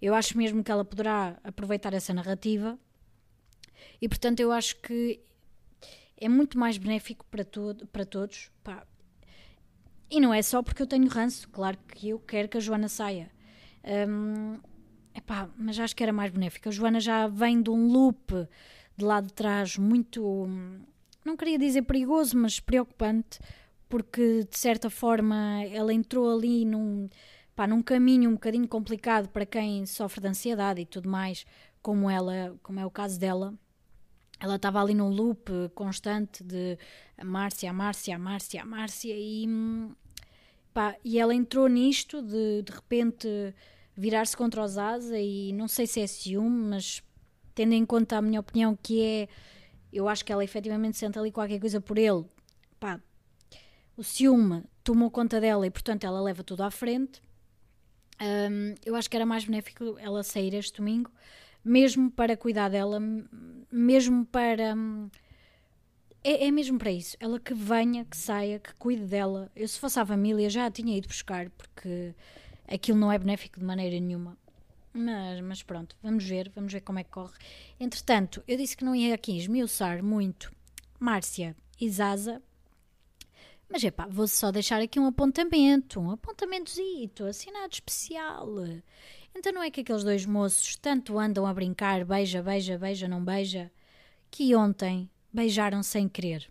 Eu 0.00 0.14
acho 0.14 0.36
mesmo 0.38 0.62
que 0.62 0.70
ela 0.70 0.84
poderá 0.84 1.38
aproveitar 1.42 1.92
essa 1.92 2.14
narrativa 2.14 2.78
e 4.00 4.08
portanto 4.08 4.40
eu 4.40 4.52
acho 4.52 4.76
que 4.80 5.20
é 6.16 6.28
muito 6.28 6.58
mais 6.58 6.78
benéfico 6.78 7.24
para, 7.30 7.44
todo, 7.44 7.86
para 7.86 8.04
todos. 8.04 8.50
Pá. 8.62 8.86
E 10.10 10.20
não 10.20 10.34
é 10.34 10.42
só 10.42 10.62
porque 10.62 10.82
eu 10.82 10.86
tenho 10.86 11.08
ranço, 11.08 11.48
claro 11.48 11.78
que 11.88 12.10
eu 12.10 12.18
quero 12.18 12.48
que 12.48 12.58
a 12.58 12.60
Joana 12.60 12.88
saia. 12.88 13.30
Um, 13.84 14.58
epá, 15.14 15.48
mas 15.56 15.78
acho 15.78 15.96
que 15.96 16.02
era 16.02 16.12
mais 16.12 16.30
benéfico. 16.30 16.68
A 16.68 16.72
Joana 16.72 17.00
já 17.00 17.26
vem 17.26 17.62
de 17.62 17.70
um 17.70 17.86
loop 17.86 18.32
de 18.96 19.04
lá 19.04 19.20
de 19.20 19.32
trás 19.32 19.78
muito 19.78 20.22
não 21.24 21.36
queria 21.36 21.58
dizer 21.58 21.82
perigoso, 21.82 22.36
mas 22.36 22.60
preocupante, 22.60 23.38
porque 23.88 24.44
de 24.50 24.58
certa 24.58 24.88
forma 24.88 25.62
ela 25.64 25.92
entrou 25.92 26.30
ali 26.30 26.64
num, 26.64 27.08
pá, 27.54 27.66
num 27.66 27.82
caminho 27.82 28.30
um 28.30 28.34
bocadinho 28.34 28.68
complicado 28.68 29.28
para 29.28 29.44
quem 29.44 29.84
sofre 29.86 30.20
de 30.20 30.28
ansiedade 30.28 30.80
e 30.80 30.86
tudo 30.86 31.08
mais, 31.08 31.44
como 31.82 32.08
ela, 32.08 32.56
como 32.62 32.80
é 32.80 32.86
o 32.86 32.90
caso 32.90 33.18
dela. 33.18 33.54
Ela 34.38 34.56
estava 34.56 34.80
ali 34.80 34.94
num 34.94 35.10
loop 35.10 35.50
constante 35.74 36.42
de 36.42 36.78
Márcia, 37.22 37.72
Márcia, 37.72 38.18
Márcia, 38.18 38.64
Márcia 38.64 39.14
e, 39.14 39.46
pá, 40.72 40.96
e 41.04 41.18
ela 41.18 41.34
entrou 41.34 41.68
nisto 41.68 42.22
de 42.22 42.62
de 42.62 42.72
repente 42.72 43.28
virar-se 43.94 44.34
contra 44.34 44.64
os 44.64 44.78
Asa 44.78 45.18
e 45.18 45.52
não 45.52 45.68
sei 45.68 45.86
se 45.86 46.00
é 46.00 46.06
ciúme, 46.06 46.70
mas 46.70 47.02
tendo 47.54 47.74
em 47.74 47.84
conta 47.84 48.16
a 48.16 48.22
minha 48.22 48.40
opinião 48.40 48.74
que 48.82 49.02
é 49.02 49.28
eu 49.92 50.08
acho 50.08 50.24
que 50.24 50.32
ela 50.32 50.44
efetivamente 50.44 50.96
sente 50.96 51.18
ali 51.18 51.32
qualquer 51.32 51.58
coisa 51.58 51.80
por 51.80 51.98
ele. 51.98 52.24
Pá, 52.78 53.00
o 53.96 54.02
ciúme 54.02 54.64
tomou 54.82 55.10
conta 55.10 55.40
dela 55.40 55.66
e, 55.66 55.70
portanto, 55.70 56.04
ela 56.04 56.20
leva 56.20 56.42
tudo 56.42 56.62
à 56.62 56.70
frente. 56.70 57.20
Um, 58.20 58.74
eu 58.84 58.94
acho 58.94 59.08
que 59.08 59.16
era 59.16 59.26
mais 59.26 59.44
benéfico 59.44 59.96
ela 59.98 60.22
sair 60.22 60.54
este 60.54 60.76
domingo, 60.76 61.10
mesmo 61.64 62.10
para 62.10 62.36
cuidar 62.36 62.68
dela, 62.68 63.00
mesmo 63.70 64.24
para. 64.26 64.74
É, 66.22 66.46
é, 66.46 66.50
mesmo 66.50 66.78
para 66.78 66.90
isso. 66.90 67.16
Ela 67.18 67.40
que 67.40 67.54
venha, 67.54 68.04
que 68.04 68.16
saia, 68.16 68.58
que 68.58 68.74
cuide 68.74 69.06
dela. 69.06 69.50
Eu, 69.56 69.66
se 69.66 69.78
fosse 69.78 69.98
a 69.98 70.04
família, 70.04 70.50
já 70.50 70.66
a 70.66 70.70
tinha 70.70 70.96
ido 70.96 71.08
buscar, 71.08 71.48
porque 71.50 72.14
aquilo 72.68 72.98
não 72.98 73.10
é 73.10 73.18
benéfico 73.18 73.58
de 73.58 73.64
maneira 73.64 73.98
nenhuma. 73.98 74.36
Mas, 74.92 75.40
mas 75.40 75.62
pronto, 75.62 75.96
vamos 76.02 76.24
ver, 76.24 76.50
vamos 76.54 76.72
ver 76.72 76.80
como 76.80 76.98
é 76.98 77.04
que 77.04 77.10
corre. 77.10 77.38
Entretanto, 77.78 78.42
eu 78.46 78.56
disse 78.56 78.76
que 78.76 78.84
não 78.84 78.94
ia 78.94 79.14
aqui 79.14 79.36
esmiuçar 79.36 80.02
muito 80.02 80.52
Márcia 80.98 81.56
e 81.80 81.88
Zaza, 81.88 82.42
mas 83.68 83.84
é 83.84 83.90
pá, 83.90 84.06
vou 84.10 84.26
só 84.26 84.50
deixar 84.50 84.82
aqui 84.82 84.98
um 84.98 85.06
apontamento, 85.06 86.00
um 86.00 86.10
apontamentozito, 86.10 87.24
assinado 87.24 87.72
especial. 87.72 88.48
Então 89.32 89.52
não 89.52 89.62
é 89.62 89.70
que 89.70 89.80
aqueles 89.82 90.02
dois 90.02 90.26
moços 90.26 90.74
tanto 90.76 91.18
andam 91.18 91.46
a 91.46 91.54
brincar, 91.54 92.04
beija, 92.04 92.42
beija, 92.42 92.76
beija, 92.76 93.06
não 93.06 93.24
beija, 93.24 93.70
que 94.28 94.56
ontem 94.56 95.08
beijaram 95.32 95.84
sem 95.84 96.08
querer. 96.08 96.50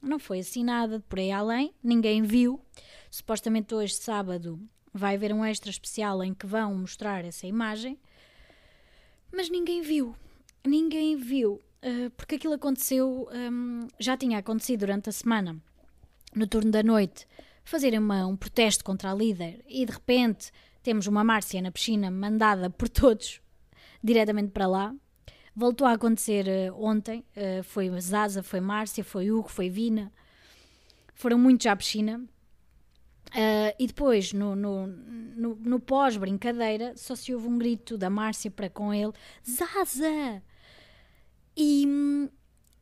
Não 0.00 0.18
foi 0.18 0.40
assim 0.40 0.62
nada 0.62 1.00
por 1.08 1.18
aí 1.18 1.32
além, 1.32 1.74
ninguém 1.82 2.22
viu. 2.22 2.60
Supostamente 3.10 3.74
hoje, 3.74 3.94
sábado, 3.94 4.60
vai 4.92 5.14
haver 5.14 5.32
um 5.32 5.44
extra 5.44 5.70
especial 5.70 6.22
em 6.22 6.34
que 6.34 6.46
vão 6.46 6.74
mostrar 6.74 7.24
essa 7.24 7.46
imagem, 7.46 7.98
mas 9.32 9.48
ninguém 9.48 9.82
viu. 9.82 10.14
Ninguém 10.66 11.16
viu. 11.16 11.60
Uh, 11.82 12.10
porque 12.16 12.34
aquilo 12.34 12.54
aconteceu, 12.54 13.28
um, 13.32 13.86
já 14.00 14.16
tinha 14.16 14.38
acontecido 14.38 14.80
durante 14.80 15.08
a 15.08 15.12
semana, 15.12 15.56
no 16.34 16.46
turno 16.46 16.72
da 16.72 16.82
noite, 16.82 17.26
fazerem 17.64 18.00
um 18.00 18.36
protesto 18.36 18.84
contra 18.84 19.12
a 19.12 19.14
líder 19.14 19.64
e 19.68 19.84
de 19.84 19.92
repente 19.92 20.50
temos 20.82 21.06
uma 21.06 21.22
Márcia 21.22 21.62
na 21.62 21.70
piscina 21.70 22.10
mandada 22.10 22.68
por 22.70 22.88
todos 22.88 23.40
diretamente 24.02 24.50
para 24.50 24.66
lá. 24.66 24.94
Voltou 25.54 25.86
a 25.86 25.92
acontecer 25.92 26.46
uh, 26.48 26.84
ontem. 26.84 27.24
Uh, 27.36 27.62
foi 27.62 27.90
Zaza, 28.00 28.42
foi 28.42 28.60
Márcia, 28.60 29.04
foi 29.04 29.30
Hugo, 29.30 29.48
foi 29.48 29.68
Vina. 29.68 30.12
Foram 31.14 31.38
muitos 31.38 31.66
à 31.66 31.76
piscina. 31.76 32.24
Uh, 33.28 33.74
e 33.78 33.86
depois, 33.86 34.32
no, 34.32 34.56
no, 34.56 34.86
no, 34.86 35.54
no 35.56 35.80
pós-brincadeira, 35.80 36.94
só 36.96 37.14
se 37.14 37.34
ouve 37.34 37.46
um 37.46 37.58
grito 37.58 37.98
da 37.98 38.08
Márcia 38.08 38.50
para 38.50 38.70
com 38.70 38.92
ele: 38.92 39.12
Zaza! 39.46 40.42
E, 41.54 41.86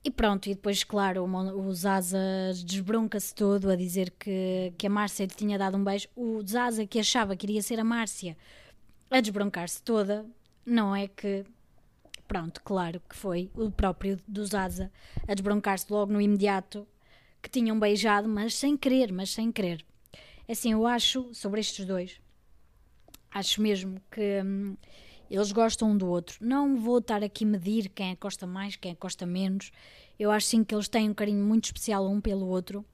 e 0.04 0.10
pronto, 0.10 0.48
e 0.48 0.54
depois, 0.54 0.84
claro, 0.84 1.24
o, 1.24 1.66
o 1.66 1.74
Zaza 1.74 2.18
desbronca-se 2.64 3.34
todo 3.34 3.70
a 3.70 3.76
dizer 3.76 4.12
que, 4.18 4.72
que 4.78 4.86
a 4.86 4.90
Márcia 4.90 5.24
lhe 5.24 5.34
tinha 5.34 5.58
dado 5.58 5.76
um 5.76 5.82
beijo. 5.82 6.08
O 6.14 6.40
Zaza, 6.46 6.86
que 6.86 7.00
achava 7.00 7.34
que 7.34 7.46
iria 7.46 7.62
ser 7.62 7.80
a 7.80 7.84
Márcia, 7.84 8.36
a 9.10 9.20
desbroncar-se 9.20 9.82
toda, 9.82 10.24
não 10.64 10.94
é 10.94 11.08
que. 11.08 11.44
Pronto, 12.28 12.60
claro 12.62 13.00
que 13.08 13.14
foi 13.14 13.50
o 13.54 13.70
próprio 13.70 14.18
do 14.26 14.44
Zaza 14.44 14.90
a 15.28 15.34
desbroncar-se 15.34 15.86
logo 15.92 16.12
no 16.12 16.20
imediato 16.20 16.86
que 17.40 17.48
tinham 17.48 17.78
beijado, 17.78 18.28
mas 18.28 18.54
sem 18.56 18.76
querer, 18.76 19.12
mas 19.12 19.30
sem 19.30 19.52
querer. 19.52 19.84
Assim, 20.48 20.72
eu 20.72 20.86
acho, 20.86 21.32
sobre 21.34 21.60
estes 21.60 21.84
dois, 21.84 22.20
acho 23.30 23.60
mesmo 23.60 24.00
que 24.10 24.42
hum, 24.44 24.76
eles 25.30 25.50
gostam 25.50 25.90
um 25.90 25.96
do 25.96 26.06
outro. 26.06 26.38
Não 26.40 26.76
vou 26.76 26.98
estar 26.98 27.22
aqui 27.22 27.44
a 27.44 27.48
medir 27.48 27.88
quem 27.88 28.12
é 28.12 28.16
gosta 28.16 28.46
mais, 28.46 28.76
quem 28.76 28.92
é 28.92 28.94
gosta 28.94 29.26
menos. 29.26 29.72
Eu 30.18 30.30
acho 30.30 30.46
sim 30.46 30.62
que 30.62 30.74
eles 30.74 30.88
têm 30.88 31.10
um 31.10 31.14
carinho 31.14 31.44
muito 31.44 31.64
especial 31.64 32.08
um 32.08 32.20
pelo 32.20 32.46
outro. 32.46 32.84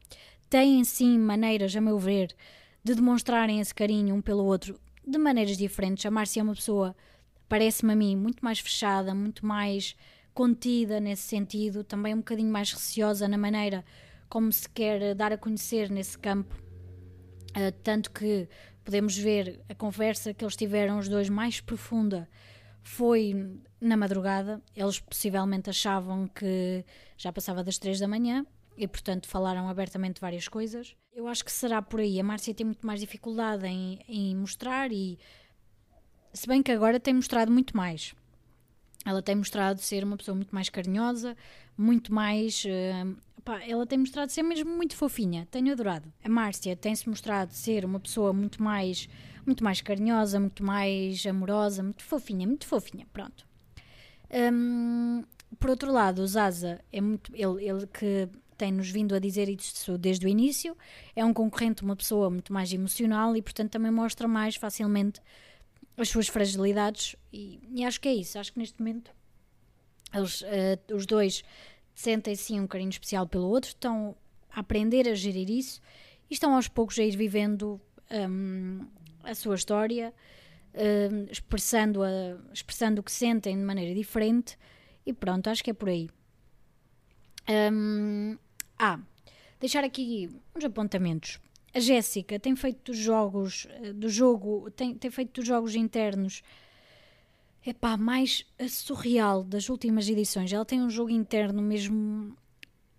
Têm 0.48 0.82
sim 0.84 1.18
maneiras, 1.18 1.76
a 1.76 1.80
meu 1.80 1.98
ver, 1.98 2.34
de 2.82 2.94
demonstrarem 2.94 3.60
esse 3.60 3.74
carinho 3.74 4.14
um 4.14 4.22
pelo 4.22 4.44
outro 4.44 4.78
de 5.06 5.18
maneiras 5.18 5.56
diferentes. 5.56 6.06
A 6.06 6.10
Márcia 6.10 6.40
é 6.40 6.42
uma 6.42 6.54
pessoa, 6.54 6.96
parece-me 7.48 7.92
a 7.92 7.96
mim, 7.96 8.16
muito 8.16 8.42
mais 8.44 8.58
fechada, 8.58 9.14
muito 9.14 9.44
mais 9.44 9.94
contida 10.32 10.98
nesse 11.00 11.22
sentido, 11.22 11.84
também 11.84 12.14
um 12.14 12.18
bocadinho 12.18 12.50
mais 12.50 12.72
receosa 12.72 13.28
na 13.28 13.36
maneira 13.36 13.84
como 14.28 14.50
se 14.50 14.66
quer 14.68 15.14
dar 15.14 15.32
a 15.32 15.36
conhecer 15.36 15.90
nesse 15.90 16.18
campo. 16.18 16.71
Uh, 17.56 17.72
tanto 17.82 18.10
que 18.10 18.48
podemos 18.84 19.16
ver 19.16 19.60
a 19.68 19.74
conversa 19.74 20.34
que 20.34 20.44
eles 20.44 20.56
tiveram, 20.56 20.98
os 20.98 21.08
dois, 21.08 21.28
mais 21.28 21.60
profunda, 21.60 22.28
foi 22.82 23.60
na 23.80 23.96
madrugada. 23.96 24.60
Eles 24.74 24.98
possivelmente 24.98 25.70
achavam 25.70 26.26
que 26.28 26.84
já 27.16 27.32
passava 27.32 27.62
das 27.62 27.78
três 27.78 28.00
da 28.00 28.08
manhã 28.08 28.44
e, 28.76 28.88
portanto, 28.88 29.28
falaram 29.28 29.68
abertamente 29.68 30.20
várias 30.20 30.48
coisas. 30.48 30.96
Eu 31.14 31.28
acho 31.28 31.44
que 31.44 31.52
será 31.52 31.80
por 31.82 32.00
aí. 32.00 32.18
A 32.18 32.24
Márcia 32.24 32.54
tem 32.54 32.66
muito 32.66 32.86
mais 32.86 33.00
dificuldade 33.00 33.66
em, 33.66 34.00
em 34.08 34.34
mostrar 34.34 34.90
e, 34.90 35.18
se 36.32 36.46
bem 36.46 36.62
que 36.62 36.72
agora 36.72 36.98
tem 36.98 37.14
mostrado 37.14 37.52
muito 37.52 37.76
mais. 37.76 38.14
Ela 39.04 39.20
tem 39.20 39.34
mostrado 39.34 39.80
ser 39.80 40.04
uma 40.04 40.16
pessoa 40.16 40.34
muito 40.34 40.54
mais 40.54 40.68
carinhosa, 40.68 41.36
muito 41.76 42.14
mais 42.14 42.64
uh, 42.64 43.16
Pá, 43.44 43.60
ela 43.66 43.84
tem 43.84 43.98
mostrado 43.98 44.30
ser 44.30 44.42
mesmo 44.42 44.70
muito 44.70 44.96
fofinha, 44.96 45.46
tenho 45.50 45.72
adorado. 45.72 46.12
A 46.22 46.28
Márcia 46.28 46.76
tem-se 46.76 47.08
mostrado 47.08 47.52
ser 47.52 47.84
uma 47.84 47.98
pessoa 47.98 48.32
muito 48.32 48.62
mais, 48.62 49.08
muito 49.44 49.64
mais 49.64 49.80
carinhosa, 49.80 50.38
muito 50.38 50.64
mais 50.64 51.26
amorosa, 51.26 51.82
muito 51.82 52.04
fofinha, 52.04 52.46
muito 52.46 52.66
fofinha, 52.66 53.06
pronto. 53.12 53.44
Um, 54.32 55.24
por 55.58 55.70
outro 55.70 55.92
lado, 55.92 56.22
o 56.22 56.26
Zaza 56.26 56.80
é 56.92 57.00
muito. 57.00 57.32
Ele, 57.34 57.68
ele 57.68 57.86
que 57.86 58.28
tem-nos 58.56 58.88
vindo 58.90 59.14
a 59.14 59.18
dizer 59.18 59.48
isso 59.48 59.98
desde 59.98 60.24
o 60.24 60.28
início, 60.28 60.76
é 61.16 61.24
um 61.24 61.34
concorrente, 61.34 61.82
uma 61.82 61.96
pessoa 61.96 62.30
muito 62.30 62.52
mais 62.52 62.72
emocional 62.72 63.36
e, 63.36 63.42
portanto, 63.42 63.72
também 63.72 63.90
mostra 63.90 64.28
mais 64.28 64.54
facilmente 64.54 65.20
as 65.96 66.08
suas 66.08 66.28
fragilidades. 66.28 67.16
E, 67.32 67.60
e 67.74 67.84
acho 67.84 68.00
que 68.00 68.08
é 68.08 68.14
isso. 68.14 68.38
Acho 68.38 68.52
que 68.52 68.60
neste 68.60 68.78
momento 68.78 69.10
eles, 70.14 70.42
uh, 70.42 70.94
os 70.94 71.06
dois 71.06 71.42
sentem 71.94 72.34
sim 72.34 72.60
um 72.60 72.66
carinho 72.66 72.90
especial 72.90 73.26
pelo 73.26 73.48
outro, 73.48 73.68
estão 73.68 74.16
a 74.50 74.60
aprender 74.60 75.08
a 75.08 75.14
gerir 75.14 75.50
isso 75.50 75.80
e 76.30 76.34
estão 76.34 76.54
aos 76.54 76.68
poucos 76.68 76.98
a 76.98 77.02
ir 77.02 77.16
vivendo 77.16 77.80
um, 78.10 78.86
a 79.22 79.34
sua 79.34 79.54
história, 79.54 80.12
um, 80.74 81.30
expressando, 81.30 82.02
a, 82.02 82.08
expressando 82.52 83.00
o 83.00 83.04
que 83.04 83.12
sentem 83.12 83.56
de 83.56 83.62
maneira 83.62 83.94
diferente 83.94 84.58
e 85.04 85.12
pronto, 85.12 85.48
acho 85.48 85.62
que 85.62 85.70
é 85.70 85.74
por 85.74 85.88
aí. 85.88 86.08
Um, 87.48 88.36
ah, 88.78 89.00
deixar 89.58 89.84
aqui 89.84 90.30
uns 90.54 90.64
apontamentos. 90.64 91.40
A 91.74 91.80
Jéssica 91.80 92.38
tem 92.38 92.54
feito 92.54 92.92
jogos 92.92 93.66
eh, 93.70 93.92
do 93.94 94.08
jogo, 94.08 94.70
tem, 94.72 94.94
tem 94.94 95.10
feito 95.10 95.42
jogos 95.42 95.74
internos 95.74 96.42
epá, 97.64 97.96
mais 97.96 98.46
surreal 98.68 99.44
das 99.44 99.68
últimas 99.68 100.08
edições. 100.08 100.52
Ela 100.52 100.64
tem 100.64 100.80
um 100.80 100.90
jogo 100.90 101.10
interno 101.10 101.62
mesmo. 101.62 102.36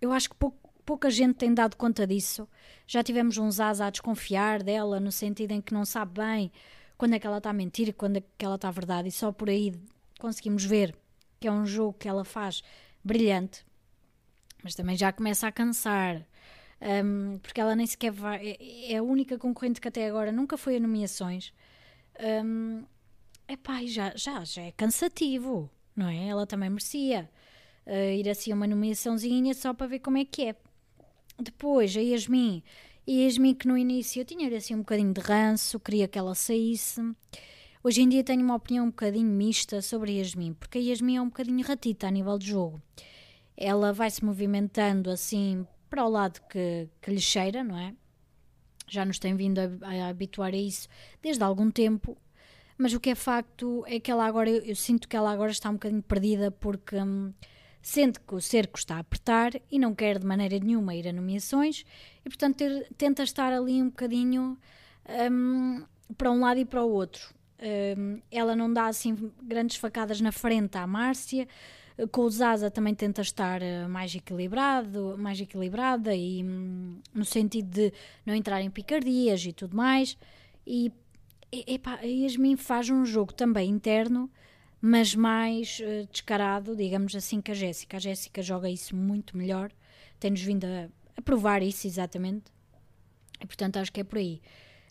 Eu 0.00 0.12
acho 0.12 0.30
que 0.30 0.36
pouca 0.84 1.10
gente 1.10 1.36
tem 1.36 1.52
dado 1.52 1.76
conta 1.76 2.06
disso. 2.06 2.48
Já 2.86 3.02
tivemos 3.02 3.38
uns 3.38 3.60
as 3.60 3.80
a 3.80 3.90
desconfiar 3.90 4.62
dela, 4.62 5.00
no 5.00 5.12
sentido 5.12 5.52
em 5.52 5.60
que 5.60 5.74
não 5.74 5.84
sabe 5.84 6.20
bem 6.20 6.52
quando 6.96 7.14
é 7.14 7.18
que 7.18 7.26
ela 7.26 7.38
está 7.38 7.50
a 7.50 7.52
mentir 7.52 7.88
e 7.88 7.92
quando 7.92 8.18
é 8.18 8.22
que 8.38 8.44
ela 8.44 8.54
está 8.54 8.68
a 8.68 8.70
verdade, 8.70 9.08
e 9.08 9.12
só 9.12 9.32
por 9.32 9.50
aí 9.50 9.74
conseguimos 10.18 10.64
ver 10.64 10.94
que 11.40 11.48
é 11.48 11.52
um 11.52 11.66
jogo 11.66 11.92
que 11.98 12.08
ela 12.08 12.24
faz 12.24 12.62
brilhante, 13.02 13.66
mas 14.62 14.74
também 14.74 14.96
já 14.96 15.12
começa 15.12 15.46
a 15.46 15.52
cansar. 15.52 16.26
Um, 16.80 17.38
porque 17.38 17.60
ela 17.60 17.74
nem 17.74 17.86
sequer 17.86 18.10
vai. 18.10 18.56
É, 18.58 18.92
é 18.92 18.96
a 18.96 19.02
única 19.02 19.38
concorrente 19.38 19.80
que 19.80 19.88
até 19.88 20.06
agora 20.06 20.30
nunca 20.32 20.56
foi 20.56 20.76
a 20.76 20.80
nomeações. 20.80 21.52
Um, 22.20 22.84
epá, 23.48 23.84
já, 23.86 24.12
já, 24.16 24.44
já 24.44 24.62
é 24.62 24.72
cansativo, 24.72 25.70
não 25.94 26.08
é? 26.08 26.28
Ela 26.28 26.46
também 26.46 26.70
merecia 26.70 27.28
uh, 27.86 28.12
ir 28.12 28.28
assim 28.28 28.52
a 28.52 28.54
uma 28.54 28.66
nomeaçãozinha 28.66 29.54
só 29.54 29.72
para 29.74 29.86
ver 29.86 30.00
como 30.00 30.18
é 30.18 30.24
que 30.24 30.46
é. 30.46 30.56
Depois, 31.38 31.96
a 31.96 32.00
Yasmin, 32.00 32.62
a 33.06 33.10
Yasmin 33.10 33.54
que 33.54 33.66
no 33.66 33.76
início 33.76 34.20
eu 34.20 34.24
tinha 34.24 34.54
assim 34.56 34.74
um 34.74 34.78
bocadinho 34.78 35.12
de 35.12 35.20
ranço, 35.20 35.80
queria 35.80 36.08
que 36.08 36.18
ela 36.18 36.34
saísse. 36.34 37.00
Hoje 37.82 38.00
em 38.00 38.08
dia 38.08 38.24
tenho 38.24 38.42
uma 38.42 38.54
opinião 38.54 38.86
um 38.86 38.90
bocadinho 38.90 39.28
mista 39.28 39.82
sobre 39.82 40.12
a 40.12 40.14
Yasmin, 40.14 40.54
porque 40.54 40.78
a 40.78 40.80
Yasmin 40.80 41.16
é 41.16 41.22
um 41.22 41.26
bocadinho 41.26 41.66
ratita 41.66 42.06
a 42.06 42.10
nível 42.10 42.38
de 42.38 42.46
jogo. 42.46 42.80
Ela 43.56 43.92
vai 43.92 44.10
se 44.10 44.24
movimentando 44.24 45.10
assim 45.10 45.66
para 45.90 46.04
o 46.04 46.08
lado 46.08 46.40
que, 46.48 46.88
que 47.00 47.10
lhe 47.10 47.20
cheira, 47.20 47.62
não 47.62 47.78
é? 47.78 47.94
Já 48.88 49.04
nos 49.04 49.18
tem 49.18 49.36
vindo 49.36 49.58
a, 49.58 49.88
a 49.88 50.08
habituar 50.08 50.52
a 50.52 50.56
isso 50.56 50.88
desde 51.22 51.42
algum 51.42 51.70
tempo 51.70 52.16
mas 52.76 52.92
o 52.92 53.00
que 53.00 53.10
é 53.10 53.14
facto 53.14 53.84
é 53.86 54.00
que 54.00 54.10
ela 54.10 54.26
agora, 54.26 54.50
eu, 54.50 54.62
eu 54.62 54.76
sinto 54.76 55.08
que 55.08 55.16
ela 55.16 55.32
agora 55.32 55.50
está 55.50 55.70
um 55.70 55.74
bocadinho 55.74 56.02
perdida 56.02 56.50
porque 56.50 56.96
hum, 56.96 57.32
sente 57.80 58.18
que 58.18 58.34
o 58.34 58.40
cerco 58.40 58.78
está 58.78 58.96
a 58.96 59.00
apertar 59.00 59.52
e 59.70 59.78
não 59.78 59.94
quer 59.94 60.18
de 60.18 60.26
maneira 60.26 60.58
nenhuma 60.58 60.94
ir 60.94 61.06
a 61.06 61.12
nomeações 61.12 61.84
e, 62.24 62.28
portanto, 62.28 62.56
ter, 62.56 62.88
tenta 62.96 63.22
estar 63.22 63.52
ali 63.52 63.80
um 63.80 63.86
bocadinho 63.86 64.58
hum, 65.30 65.84
para 66.16 66.30
um 66.30 66.40
lado 66.40 66.60
e 66.60 66.64
para 66.64 66.82
o 66.82 66.90
outro. 66.90 67.34
Hum, 67.96 68.20
ela 68.30 68.56
não 68.56 68.72
dá 68.72 68.86
assim 68.86 69.30
grandes 69.42 69.76
facadas 69.76 70.20
na 70.20 70.32
frente 70.32 70.76
à 70.76 70.86
Márcia. 70.86 71.46
Com 72.10 72.22
o 72.22 72.30
Zaza 72.30 72.70
também 72.70 72.92
tenta 72.92 73.22
estar 73.22 73.62
eh, 73.62 73.86
mais 73.86 74.12
equilibrado, 74.12 75.14
mais 75.16 75.40
equilibrada 75.40 76.12
e 76.14 76.42
hum, 76.42 76.98
no 77.14 77.24
sentido 77.24 77.68
de 77.70 77.92
não 78.26 78.34
entrar 78.34 78.60
em 78.60 78.70
picardias 78.70 79.44
e 79.46 79.52
tudo 79.52 79.76
mais. 79.76 80.18
E 80.66 80.90
epá, 81.66 81.96
a 81.96 82.04
Yasmin 82.04 82.56
faz 82.56 82.90
um 82.90 83.04
jogo 83.04 83.32
também 83.32 83.70
interno, 83.70 84.30
mas 84.80 85.14
mais 85.14 85.80
uh, 85.80 86.06
descarado, 86.10 86.76
digamos 86.76 87.14
assim, 87.14 87.40
que 87.40 87.50
a 87.50 87.54
Jéssica. 87.54 87.96
A 87.96 88.00
Jéssica 88.00 88.42
joga 88.42 88.68
isso 88.68 88.94
muito 88.94 89.36
melhor, 89.36 89.70
tem-nos 90.18 90.42
vindo 90.42 90.64
a, 90.64 90.88
a, 91.16 91.22
provar 91.22 91.62
isso 91.62 91.86
exatamente, 91.86 92.44
e 93.40 93.46
portanto 93.46 93.78
acho 93.78 93.92
que 93.92 94.00
é 94.00 94.04
por 94.04 94.18
aí. 94.18 94.40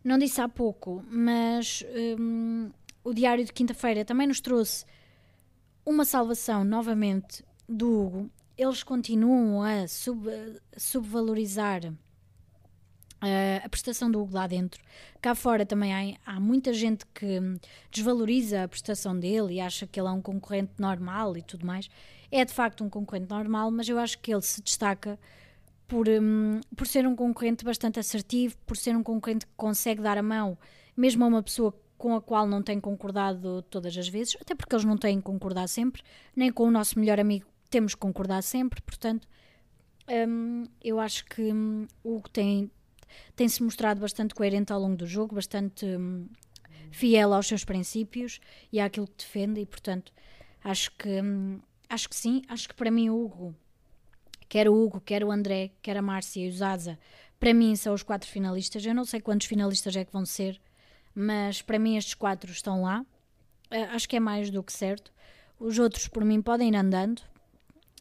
Não 0.04 0.18
disse 0.18 0.42
há 0.42 0.50
pouco, 0.50 1.04
mas 1.10 1.84
um, 2.20 2.72
o 3.04 3.14
Diário 3.14 3.46
de 3.46 3.54
Quinta-feira 3.54 4.04
também 4.04 4.28
nos 4.28 4.42
trouxe 4.42 4.86
uma 5.86 6.06
salvação 6.06 6.64
novamente 6.64 7.44
do 7.68 8.02
Hugo. 8.02 8.32
Eles 8.58 8.84
continuam 8.84 9.62
a 9.62 9.88
sub, 9.88 10.30
subvalorizar 10.76 11.94
Uh, 13.24 13.64
a 13.64 13.70
prestação 13.70 14.12
do 14.12 14.22
Hugo 14.22 14.34
lá 14.34 14.48
dentro. 14.48 14.84
Cá 15.22 15.34
fora 15.34 15.66
também 15.66 16.18
há, 16.26 16.34
há, 16.34 16.40
muita 16.42 16.74
gente 16.74 17.06
que 17.14 17.40
desvaloriza 17.90 18.64
a 18.64 18.68
prestação 18.68 19.18
dele 19.18 19.54
e 19.54 19.62
acha 19.62 19.88
que 19.88 19.98
ele 19.98 20.10
é 20.10 20.12
um 20.12 20.22
concorrente 20.22 20.74
normal 20.78 21.38
e 21.38 21.42
tudo 21.42 21.66
mais. 21.66 21.90
É 22.30 22.44
de 22.44 22.54
facto 22.54 22.84
um 22.84 22.90
concorrente 22.90 23.30
normal, 23.30 23.72
mas 23.72 23.88
eu 23.88 23.98
acho 23.98 24.20
que 24.20 24.34
ele 24.34 24.42
se 24.42 24.62
destaca 24.62 25.18
por, 25.88 26.10
um, 26.10 26.60
por 26.76 26.86
ser 26.86 27.08
um 27.08 27.16
concorrente 27.16 27.64
bastante 27.64 27.98
assertivo, 27.98 28.58
por 28.66 28.76
ser 28.76 28.94
um 28.94 29.04
concorrente 29.04 29.46
que 29.46 29.54
consegue 29.56 30.02
dar 30.02 30.18
a 30.18 30.24
mão, 30.24 30.58
mesmo 30.98 31.24
a 31.24 31.28
uma 31.28 31.42
pessoa 31.42 31.74
com 31.98 32.16
a 32.16 32.22
qual 32.22 32.46
não 32.46 32.62
tem 32.62 32.78
concordado 32.78 33.62
todas 33.70 33.98
as 33.98 34.10
vezes, 34.10 34.36
até 34.42 34.54
porque 34.54 34.76
eles 34.76 34.84
não 34.84 34.98
têm 34.98 35.20
que 35.20 35.24
concordar 35.24 35.70
sempre, 35.70 36.04
nem 36.36 36.52
com 36.52 36.68
o 36.68 36.72
nosso 36.72 37.00
melhor 37.00 37.22
amigo 37.22 37.54
temos 37.74 37.96
que 37.96 38.02
concordar 38.02 38.44
sempre, 38.44 38.80
portanto. 38.84 39.28
Um, 40.08 40.66
eu 40.84 41.00
acho 41.00 41.26
que 41.26 41.42
um, 41.42 41.88
o 42.04 42.18
Hugo 42.18 42.30
tem, 42.30 42.70
tem-se 43.36 43.64
mostrado 43.64 44.00
bastante 44.00 44.34
coerente 44.34 44.72
ao 44.72 44.80
longo 44.80 44.96
do 44.96 45.06
jogo, 45.06 45.36
bastante 45.36 45.86
hum, 45.86 46.28
fiel 46.92 47.34
aos 47.34 47.48
seus 47.48 47.64
princípios 47.64 48.40
e 48.72 48.80
àquilo 48.80 49.08
que 49.08 49.18
defende, 49.18 49.62
e 49.62 49.66
portanto 49.66 50.14
acho 50.64 50.92
que, 50.92 51.22
hum, 51.22 51.60
acho 51.90 52.10
que 52.10 52.16
sim. 52.16 52.42
Acho 52.48 52.70
que 52.70 52.76
para 52.76 52.92
mim 52.92 53.10
o 53.10 53.24
Hugo, 53.24 53.56
quer 54.48 54.70
o 54.70 54.74
Hugo, 54.74 55.02
quer 55.02 55.24
o 55.24 55.32
André, 55.32 55.72
quer 55.82 55.98
a 55.98 56.02
Márcia 56.02 56.46
e 56.46 56.50
o 56.50 56.52
Zaza, 56.52 56.98
para 57.40 57.54
mim 57.54 57.76
são 57.76 57.94
os 57.94 58.04
quatro 58.04 58.30
finalistas. 58.30 58.86
Eu 58.86 58.96
não 58.96 59.04
sei 59.04 59.20
quantos 59.20 59.48
finalistas 59.48 59.96
é 59.96 60.06
que 60.06 60.14
vão 60.14 60.26
ser, 60.26 60.62
mas 61.14 61.62
para 61.62 61.78
mim 61.78 61.98
estes 61.98 62.14
quatro 62.14 62.52
estão 62.52 62.82
lá. 62.82 63.06
Uh, 63.72 63.96
acho 63.96 64.08
que 64.08 64.16
é 64.16 64.20
mais 64.20 64.50
do 64.50 64.64
que 64.64 64.72
certo. 64.72 65.12
Os 65.60 65.80
outros, 65.80 66.08
por 66.08 66.24
mim, 66.24 66.42
podem 66.42 66.70
ir 66.70 66.76
andando. 66.76 67.22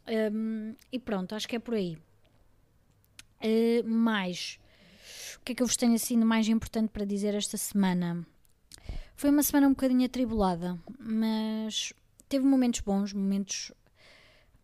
Um, 0.06 0.74
e 0.90 0.98
pronto, 0.98 1.34
acho 1.34 1.48
que 1.48 1.56
é 1.56 1.58
por 1.58 1.74
aí. 1.74 1.96
Uh, 3.42 3.88
mais, 3.88 4.58
o 5.36 5.44
que 5.44 5.52
é 5.52 5.54
que 5.54 5.62
eu 5.62 5.66
vos 5.66 5.76
tenho 5.76 5.94
assim 5.94 6.18
de 6.18 6.24
mais 6.24 6.48
importante 6.48 6.90
para 6.90 7.04
dizer 7.04 7.34
esta 7.34 7.56
semana? 7.56 8.26
Foi 9.14 9.30
uma 9.30 9.42
semana 9.42 9.68
um 9.68 9.70
bocadinho 9.70 10.04
atribulada, 10.04 10.78
mas 10.98 11.92
teve 12.28 12.44
momentos 12.44 12.80
bons, 12.80 13.12
momentos 13.12 13.72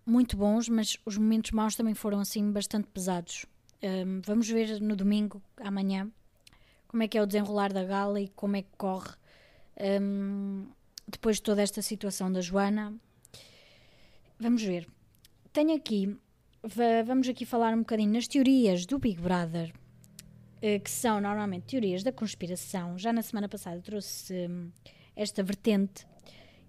muito 0.05 0.37
bons, 0.37 0.69
mas 0.69 0.97
os 1.05 1.19
momentos 1.19 1.51
maus 1.53 1.77
também 1.77 1.95
foram 1.95 2.21
assim 2.21 2.51
bastante 2.51 2.89
pesados. 2.89 3.47
Um, 3.83 4.21
vamos 4.25 4.49
ver 4.49 4.81
no 4.81 4.97
domingo, 4.97 5.41
amanhã, 5.59 6.11
como 6.89 7.03
é 7.03 7.09
que 7.09 7.17
é 7.17 7.23
o 7.23 7.27
desenrolar 7.27 7.73
da 7.73 7.85
gala 7.85 8.21
e 8.21 8.29
como 8.29 8.57
é 8.57 8.63
que 8.63 8.71
corre 8.77 9.15
um, 10.01 10.67
depois 11.07 11.37
de 11.37 11.43
toda 11.43 11.63
esta 11.63 11.83
situação 11.83 12.33
da 12.33 12.41
Joana. 12.41 12.95
Vamos 14.41 14.63
ver. 14.63 14.89
Tenho 15.53 15.75
aqui, 15.75 16.17
vamos 17.07 17.29
aqui 17.29 17.45
falar 17.45 17.75
um 17.75 17.81
bocadinho 17.81 18.13
nas 18.13 18.27
teorias 18.27 18.87
do 18.87 18.99
Big 18.99 19.21
Brother, 19.21 19.73
que 20.61 20.91
são 20.91 21.21
normalmente 21.21 21.67
teorias 21.67 22.03
da 22.03 22.13
conspiração. 22.13 22.99
Já 22.99 23.13
na 23.13 23.23
semana 23.23 23.49
passada 23.49 23.81
trouxe 23.81 24.49
hum, 24.49 24.71
esta 25.15 25.43
vertente 25.43 26.07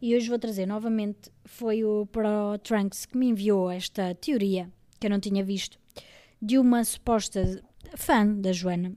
e 0.01 0.15
hoje 0.15 0.29
vou 0.29 0.39
trazer 0.39 0.65
novamente. 0.65 1.31
Foi 1.45 1.83
o 1.83 2.05
Pro 2.05 2.57
Trunks 2.63 3.05
que 3.05 3.17
me 3.17 3.27
enviou 3.27 3.69
esta 3.69 4.15
teoria 4.15 4.71
que 4.99 5.07
eu 5.07 5.11
não 5.11 5.19
tinha 5.19 5.43
visto 5.43 5.79
de 6.41 6.57
uma 6.57 6.83
suposta 6.83 7.63
fã 7.95 8.25
da 8.25 8.51
Joana 8.51 8.89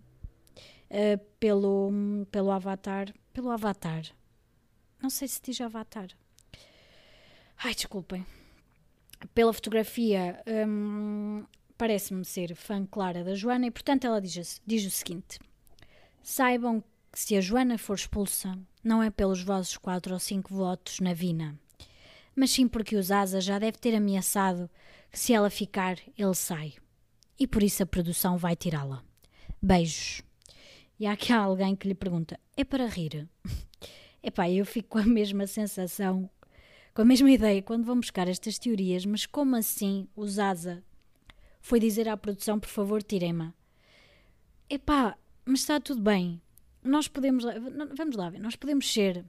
uh, 0.91 1.19
pelo, 1.39 1.91
pelo 2.31 2.51
Avatar. 2.51 3.13
Pelo 3.33 3.51
Avatar. 3.51 4.05
Não 5.03 5.11
sei 5.11 5.27
se 5.27 5.41
diz 5.43 5.61
Avatar. 5.61 6.09
Ai, 7.65 7.75
desculpem. 7.75 8.25
Pela 9.35 9.53
fotografia, 9.53 10.43
um, 10.69 11.45
parece-me 11.83 12.25
ser 12.25 12.55
fã 12.55 12.87
clara 12.87 13.25
da 13.25 13.35
Joana 13.35 13.67
e, 13.67 13.71
portanto, 13.73 14.07
ela 14.07 14.21
diz, 14.21 14.63
diz 14.65 14.87
o 14.87 14.91
seguinte: 14.91 15.41
Saibam 16.23 16.81
que 17.11 17.19
se 17.19 17.37
a 17.37 17.41
Joana 17.41 17.77
for 17.77 17.97
expulsa, 17.97 18.57
não 18.85 19.03
é 19.03 19.11
pelos 19.11 19.43
vossos 19.43 19.77
quatro 19.77 20.15
ou 20.15 20.21
cinco 20.21 20.55
votos 20.55 21.01
na 21.01 21.13
Vina, 21.13 21.59
mas 22.37 22.53
sim 22.53 22.69
porque 22.69 22.95
os 22.95 23.11
Asa 23.11 23.41
já 23.41 23.59
deve 23.59 23.79
ter 23.79 23.97
ameaçado 23.97 24.71
que 25.11 25.19
se 25.19 25.35
ela 25.35 25.51
ficar, 25.51 25.99
ele 26.17 26.35
sai 26.37 26.75
e 27.37 27.49
por 27.49 27.65
isso 27.65 27.83
a 27.83 27.87
produção 27.87 28.37
vai 28.39 28.55
tirá-la. 28.55 29.03
Beijos. 29.61 30.23
E 31.01 31.07
há 31.09 31.15
aqui 31.15 31.33
alguém 31.33 31.75
que 31.75 31.89
lhe 31.89 31.97
pergunta: 31.97 32.39
é 32.57 32.63
para 32.63 32.87
rir? 32.87 33.29
Epá, 34.23 34.49
eu 34.49 34.65
fico 34.65 34.91
com 34.91 34.99
a 34.99 35.05
mesma 35.05 35.49
sensação, 35.49 36.31
com 36.95 37.03
a 37.03 37.05
mesma 37.05 37.29
ideia 37.29 37.61
quando 37.61 37.85
vão 37.85 37.99
buscar 37.99 38.29
estas 38.29 38.57
teorias, 38.57 39.05
mas 39.05 39.27
como 39.27 39.57
assim 39.57 40.07
o 40.15 40.25
Zaza 40.29 40.81
foi 41.63 41.81
dizer 41.81 42.09
à 42.09 42.17
produção: 42.17 42.61
por 42.61 42.69
favor, 42.69 43.03
tirem-me? 43.03 43.55
Epá, 44.69 45.17
mas 45.47 45.61
está 45.61 45.81
tudo 45.81 46.03
bem. 46.03 46.43
Nós 46.83 47.09
podemos. 47.09 47.45
Vamos 47.97 48.17
lá 48.17 48.29
ver, 48.29 48.41
nós 48.41 48.57
podemos 48.57 48.93
ser 48.93 49.25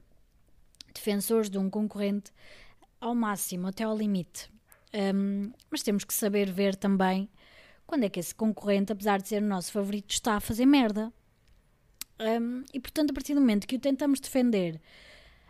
defensores 0.93 1.49
de 1.49 1.57
um 1.57 1.69
concorrente 1.69 2.31
ao 2.99 3.15
máximo, 3.15 3.67
até 3.67 3.83
ao 3.83 3.95
limite. 3.95 4.51
Um, 4.93 5.51
mas 5.71 5.81
temos 5.81 6.03
que 6.03 6.13
saber 6.13 6.51
ver 6.51 6.75
também 6.75 7.29
quando 7.85 8.03
é 8.03 8.09
que 8.09 8.19
esse 8.19 8.33
concorrente, 8.33 8.91
apesar 8.91 9.21
de 9.21 9.27
ser 9.27 9.41
o 9.41 9.45
nosso 9.45 9.71
favorito, 9.71 10.11
está 10.11 10.35
a 10.35 10.39
fazer 10.39 10.65
merda. 10.65 11.13
Um, 12.19 12.63
e 12.73 12.79
portanto, 12.79 13.11
a 13.11 13.13
partir 13.13 13.33
do 13.33 13.41
momento 13.41 13.67
que 13.67 13.75
o 13.75 13.79
tentamos 13.79 14.19
defender 14.19 14.79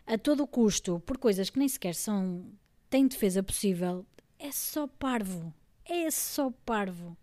a 0.05 0.17
todo 0.17 0.47
custo 0.47 1.01
por 1.05 1.17
coisas 1.17 1.49
que 1.49 1.59
nem 1.59 1.67
sequer 1.67 1.95
são 1.95 2.45
têm 2.89 3.07
defesa 3.07 3.41
possível, 3.41 4.05
é 4.39 4.51
só 4.51 4.87
parvo. 4.87 5.53
É 5.85 6.09
só 6.09 6.51
parvo. 6.65 7.17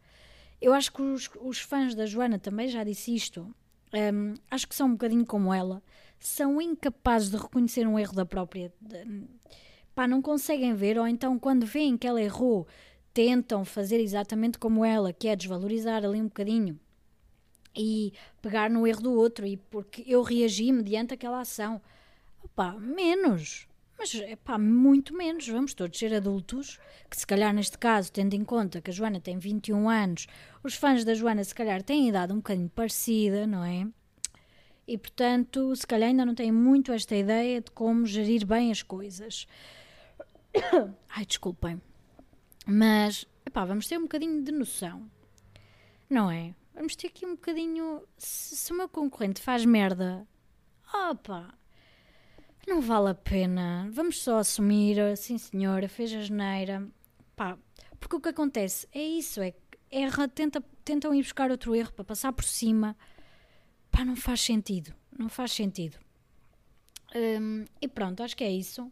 Eu 0.60 0.74
acho 0.74 0.92
que 0.92 1.00
os, 1.00 1.30
os 1.40 1.60
fãs 1.60 1.94
da 1.94 2.06
Joana 2.06 2.38
também 2.38 2.68
já 2.68 2.84
disse 2.84 3.14
isto. 3.14 3.54
Um, 3.92 4.34
acho 4.50 4.68
que 4.68 4.74
são 4.74 4.88
um 4.88 4.92
bocadinho 4.92 5.24
como 5.24 5.52
ela. 5.52 5.82
São 6.18 6.60
incapazes 6.60 7.30
de 7.30 7.36
reconhecer 7.36 7.86
um 7.86 7.98
erro 7.98 8.14
da 8.14 8.26
própria. 8.26 8.72
De, 8.80 9.24
pá, 9.94 10.06
não 10.06 10.20
conseguem 10.20 10.74
ver, 10.74 10.98
ou 10.98 11.06
então 11.06 11.38
quando 11.38 11.64
veem 11.64 11.96
que 11.96 12.06
ela 12.06 12.20
errou, 12.20 12.66
tentam 13.14 13.64
fazer 13.64 14.00
exatamente 14.00 14.58
como 14.58 14.84
ela, 14.84 15.12
que 15.12 15.28
é 15.28 15.34
desvalorizar 15.34 16.04
ali 16.04 16.20
um 16.20 16.26
bocadinho 16.26 16.78
e 17.74 18.12
pegar 18.42 18.68
no 18.68 18.86
erro 18.86 19.02
do 19.02 19.12
outro 19.12 19.46
e 19.46 19.56
porque 19.56 20.04
eu 20.06 20.22
reagi 20.22 20.72
mediante 20.72 21.14
aquela 21.14 21.40
ação. 21.40 21.80
Opá, 22.42 22.72
menos. 22.72 23.66
Mas 24.00 24.14
é 24.14 24.34
pá, 24.34 24.56
muito 24.56 25.14
menos. 25.14 25.46
Vamos 25.46 25.74
todos 25.74 25.98
ser 25.98 26.14
adultos, 26.14 26.80
que 27.10 27.18
se 27.18 27.26
calhar 27.26 27.52
neste 27.52 27.76
caso, 27.76 28.10
tendo 28.10 28.32
em 28.32 28.42
conta 28.42 28.80
que 28.80 28.90
a 28.90 28.94
Joana 28.94 29.20
tem 29.20 29.38
21 29.38 29.90
anos, 29.90 30.26
os 30.64 30.74
fãs 30.74 31.04
da 31.04 31.12
Joana 31.12 31.44
se 31.44 31.54
calhar 31.54 31.82
têm 31.82 32.08
idade 32.08 32.32
um 32.32 32.36
bocadinho 32.36 32.70
parecida, 32.70 33.46
não 33.46 33.62
é? 33.62 33.86
E 34.88 34.96
portanto, 34.96 35.76
se 35.76 35.86
calhar 35.86 36.08
ainda 36.08 36.24
não 36.24 36.34
têm 36.34 36.50
muito 36.50 36.92
esta 36.92 37.14
ideia 37.14 37.60
de 37.60 37.70
como 37.72 38.06
gerir 38.06 38.46
bem 38.46 38.70
as 38.70 38.82
coisas. 38.82 39.46
Ai, 41.14 41.26
desculpem. 41.26 41.78
Mas, 42.64 43.26
epá, 43.44 43.66
vamos 43.66 43.86
ter 43.86 43.98
um 43.98 44.04
bocadinho 44.04 44.42
de 44.42 44.50
noção, 44.50 45.10
não 46.08 46.30
é? 46.30 46.54
Vamos 46.74 46.96
ter 46.96 47.08
aqui 47.08 47.26
um 47.26 47.32
bocadinho. 47.32 48.02
Se, 48.16 48.56
se 48.56 48.72
o 48.72 48.76
meu 48.78 48.88
concorrente 48.88 49.42
faz 49.42 49.66
merda, 49.66 50.26
opa, 50.90 51.52
não 52.66 52.80
vale 52.80 53.10
a 53.10 53.14
pena. 53.14 53.88
Vamos 53.92 54.22
só 54.22 54.38
assumir, 54.38 54.96
sim 55.16 55.38
senhora, 55.38 55.88
fez 55.88 56.12
a 56.12 56.20
geneira. 56.20 56.86
Pá, 57.34 57.58
porque 57.98 58.16
o 58.16 58.20
que 58.20 58.28
acontece 58.28 58.86
é 58.92 59.02
isso, 59.02 59.40
é 59.40 59.52
que 59.52 59.58
erra, 59.90 60.28
tenta, 60.28 60.62
tentam 60.84 61.14
ir 61.14 61.22
buscar 61.22 61.50
outro 61.50 61.74
erro 61.74 61.92
para 61.92 62.04
passar 62.04 62.32
por 62.32 62.44
cima. 62.44 62.96
Pá, 63.90 64.04
não 64.04 64.16
faz 64.16 64.40
sentido. 64.40 64.94
Não 65.18 65.28
faz 65.28 65.52
sentido. 65.52 65.98
Hum, 67.14 67.64
e 67.80 67.88
pronto, 67.88 68.22
acho 68.22 68.36
que 68.36 68.44
é 68.44 68.50
isso. 68.50 68.90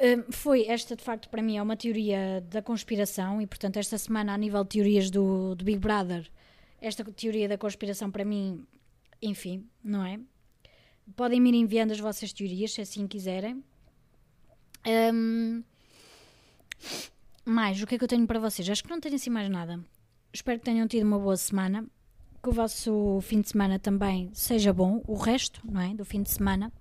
Hum, 0.00 0.30
foi 0.30 0.66
esta, 0.66 0.94
de 0.94 1.02
facto, 1.02 1.28
para 1.28 1.42
mim 1.42 1.56
é 1.56 1.62
uma 1.62 1.76
teoria 1.76 2.40
da 2.48 2.62
conspiração 2.62 3.40
e, 3.40 3.46
portanto, 3.46 3.78
esta 3.78 3.98
semana, 3.98 4.34
a 4.34 4.38
nível 4.38 4.62
de 4.64 4.70
teorias 4.70 5.10
do, 5.10 5.54
do 5.54 5.64
Big 5.64 5.78
Brother, 5.78 6.30
esta 6.80 7.04
teoria 7.04 7.48
da 7.48 7.58
conspiração, 7.58 8.10
para 8.10 8.24
mim, 8.24 8.66
enfim, 9.20 9.66
não 9.82 10.04
é? 10.04 10.20
Podem 11.16 11.40
me 11.40 11.50
ir 11.50 11.54
enviando 11.54 11.92
as 11.92 12.00
vossas 12.00 12.32
teorias, 12.32 12.72
se 12.72 12.80
assim 12.80 13.06
quiserem. 13.06 13.62
Um, 14.86 15.62
mais, 17.44 17.82
o 17.82 17.86
que 17.86 17.94
é 17.94 17.98
que 17.98 18.04
eu 18.04 18.08
tenho 18.08 18.26
para 18.26 18.38
vocês? 18.38 18.68
Acho 18.68 18.82
que 18.82 18.90
não 18.90 19.00
tenho 19.00 19.14
assim 19.14 19.30
mais 19.30 19.48
nada. 19.48 19.82
Espero 20.32 20.58
que 20.58 20.64
tenham 20.64 20.86
tido 20.86 21.04
uma 21.04 21.18
boa 21.18 21.36
semana, 21.36 21.86
que 22.42 22.48
o 22.48 22.52
vosso 22.52 23.20
fim 23.22 23.40
de 23.40 23.48
semana 23.48 23.78
também 23.78 24.30
seja 24.32 24.72
bom, 24.72 25.02
o 25.06 25.14
resto, 25.14 25.60
não 25.64 25.80
é? 25.80 25.94
Do 25.94 26.04
fim 26.04 26.22
de 26.22 26.30
semana. 26.30 26.72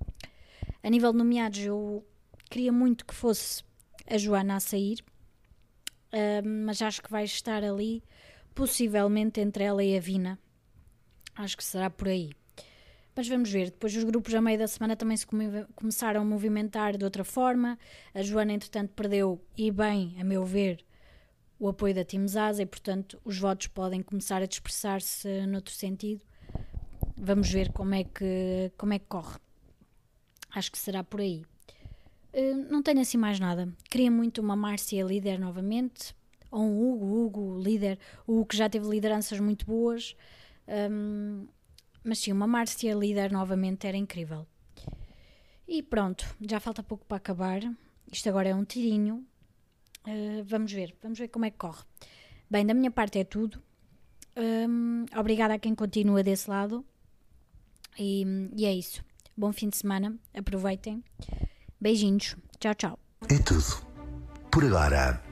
A 0.84 0.90
nível 0.90 1.12
de 1.12 1.18
nomeados, 1.18 1.60
eu 1.60 2.06
Queria 2.50 2.72
muito 2.72 3.06
que 3.06 3.14
fosse 3.14 3.64
a 4.10 4.18
Joana 4.18 4.56
a 4.56 4.60
sair, 4.60 5.04
uh, 6.14 6.48
mas 6.66 6.82
acho 6.82 7.02
que 7.02 7.12
vai 7.12 7.26
estar 7.26 7.64
ali, 7.64 8.02
possivelmente 8.56 9.42
entre 9.42 9.66
ela 9.66 9.84
e 9.84 9.98
a 9.98 10.00
Vina. 10.00 10.40
Acho 11.36 11.58
que 11.58 11.64
será 11.64 11.90
por 11.90 12.08
aí. 12.08 12.32
Mas 13.18 13.28
vamos 13.28 13.50
ver. 13.50 13.72
Depois 13.72 13.96
os 13.96 14.04
grupos 14.04 14.32
a 14.36 14.40
meio 14.40 14.60
da 14.60 14.68
semana 14.68 14.96
também 14.96 15.18
se 15.18 15.26
começaram 15.76 16.22
a 16.22 16.24
movimentar 16.24 16.96
de 16.96 17.04
outra 17.04 17.24
forma. 17.24 17.78
A 18.14 18.22
Joana, 18.22 18.54
entretanto, 18.54 18.94
perdeu, 18.94 19.44
e 19.58 19.72
bem, 19.72 20.16
a 20.20 20.24
meu 20.24 20.46
ver, 20.46 20.86
o 21.60 21.68
apoio 21.68 21.96
da 21.96 22.06
Zaza 22.28 22.62
e, 22.62 22.66
portanto, 22.68 23.20
os 23.26 23.40
votos 23.40 23.66
podem 23.66 24.04
começar 24.04 24.44
a 24.44 24.46
dispersar-se 24.46 25.48
noutro 25.48 25.74
sentido. 25.74 26.22
Vamos 27.18 27.50
ver 27.52 27.72
como 27.72 27.96
é 27.96 28.04
que, 28.04 28.72
como 28.78 28.94
é 28.94 29.00
que 29.00 29.08
corre. 29.08 29.40
Acho 30.54 30.72
que 30.72 30.78
será 30.78 31.04
por 31.04 31.20
aí. 31.20 31.44
Eh, 32.32 32.54
não 32.54 32.84
tenho 32.84 33.02
assim 33.02 33.18
mais 33.18 33.40
nada. 33.40 33.68
Queria 33.90 34.12
muito 34.12 34.42
uma 34.42 34.56
Márcia 34.56 35.04
líder 35.04 35.40
novamente, 35.40 36.16
ou 36.52 36.62
um 36.62 36.94
Hugo, 36.94 37.26
Hugo 37.26 37.60
líder, 37.60 37.98
o 38.28 38.34
Hugo 38.34 38.46
que 38.46 38.58
já 38.58 38.70
teve 38.70 38.88
lideranças 38.88 39.40
muito 39.40 39.66
boas. 39.66 40.16
Um, 40.68 41.48
mas 42.08 42.20
sim, 42.20 42.32
uma 42.32 42.48
Márcia 42.48 42.94
líder 42.94 43.32
novamente 43.32 43.86
era 43.86 43.98
incrível. 43.98 44.48
E 45.68 45.84
pronto, 45.84 46.26
já 46.42 46.60
falta 46.60 46.82
pouco 46.82 47.06
para 47.06 47.18
acabar. 47.18 47.62
Isto 48.12 48.30
agora 48.30 48.50
é 48.50 48.56
um 48.56 48.64
tirinho. 48.64 49.26
Uh, 50.08 50.44
vamos 50.46 50.72
ver, 50.72 50.96
vamos 51.04 51.20
ver 51.20 51.28
como 51.28 51.44
é 51.44 51.52
que 51.52 51.58
corre. 51.58 51.84
Bem, 52.50 52.66
da 52.66 52.74
minha 52.74 52.90
parte 52.90 53.20
é 53.20 53.26
tudo. 53.26 53.62
Um, 54.38 55.06
obrigada 55.18 55.56
a 55.56 55.60
quem 55.60 55.76
continua 55.76 56.24
desse 56.24 56.50
lado. 56.50 56.86
E, 58.00 58.24
e 58.56 58.66
é 58.66 58.74
isso. 58.74 59.04
bom 59.36 59.52
fim 59.52 59.68
de 59.68 59.76
semana, 59.76 60.16
aproveitem. 60.34 61.04
Beijinhos, 61.82 62.38
tchau, 62.60 62.74
tchau. 62.76 63.00
É 63.30 63.38
tudo. 63.40 63.86
Por 64.50 64.64
agora. 64.64 65.27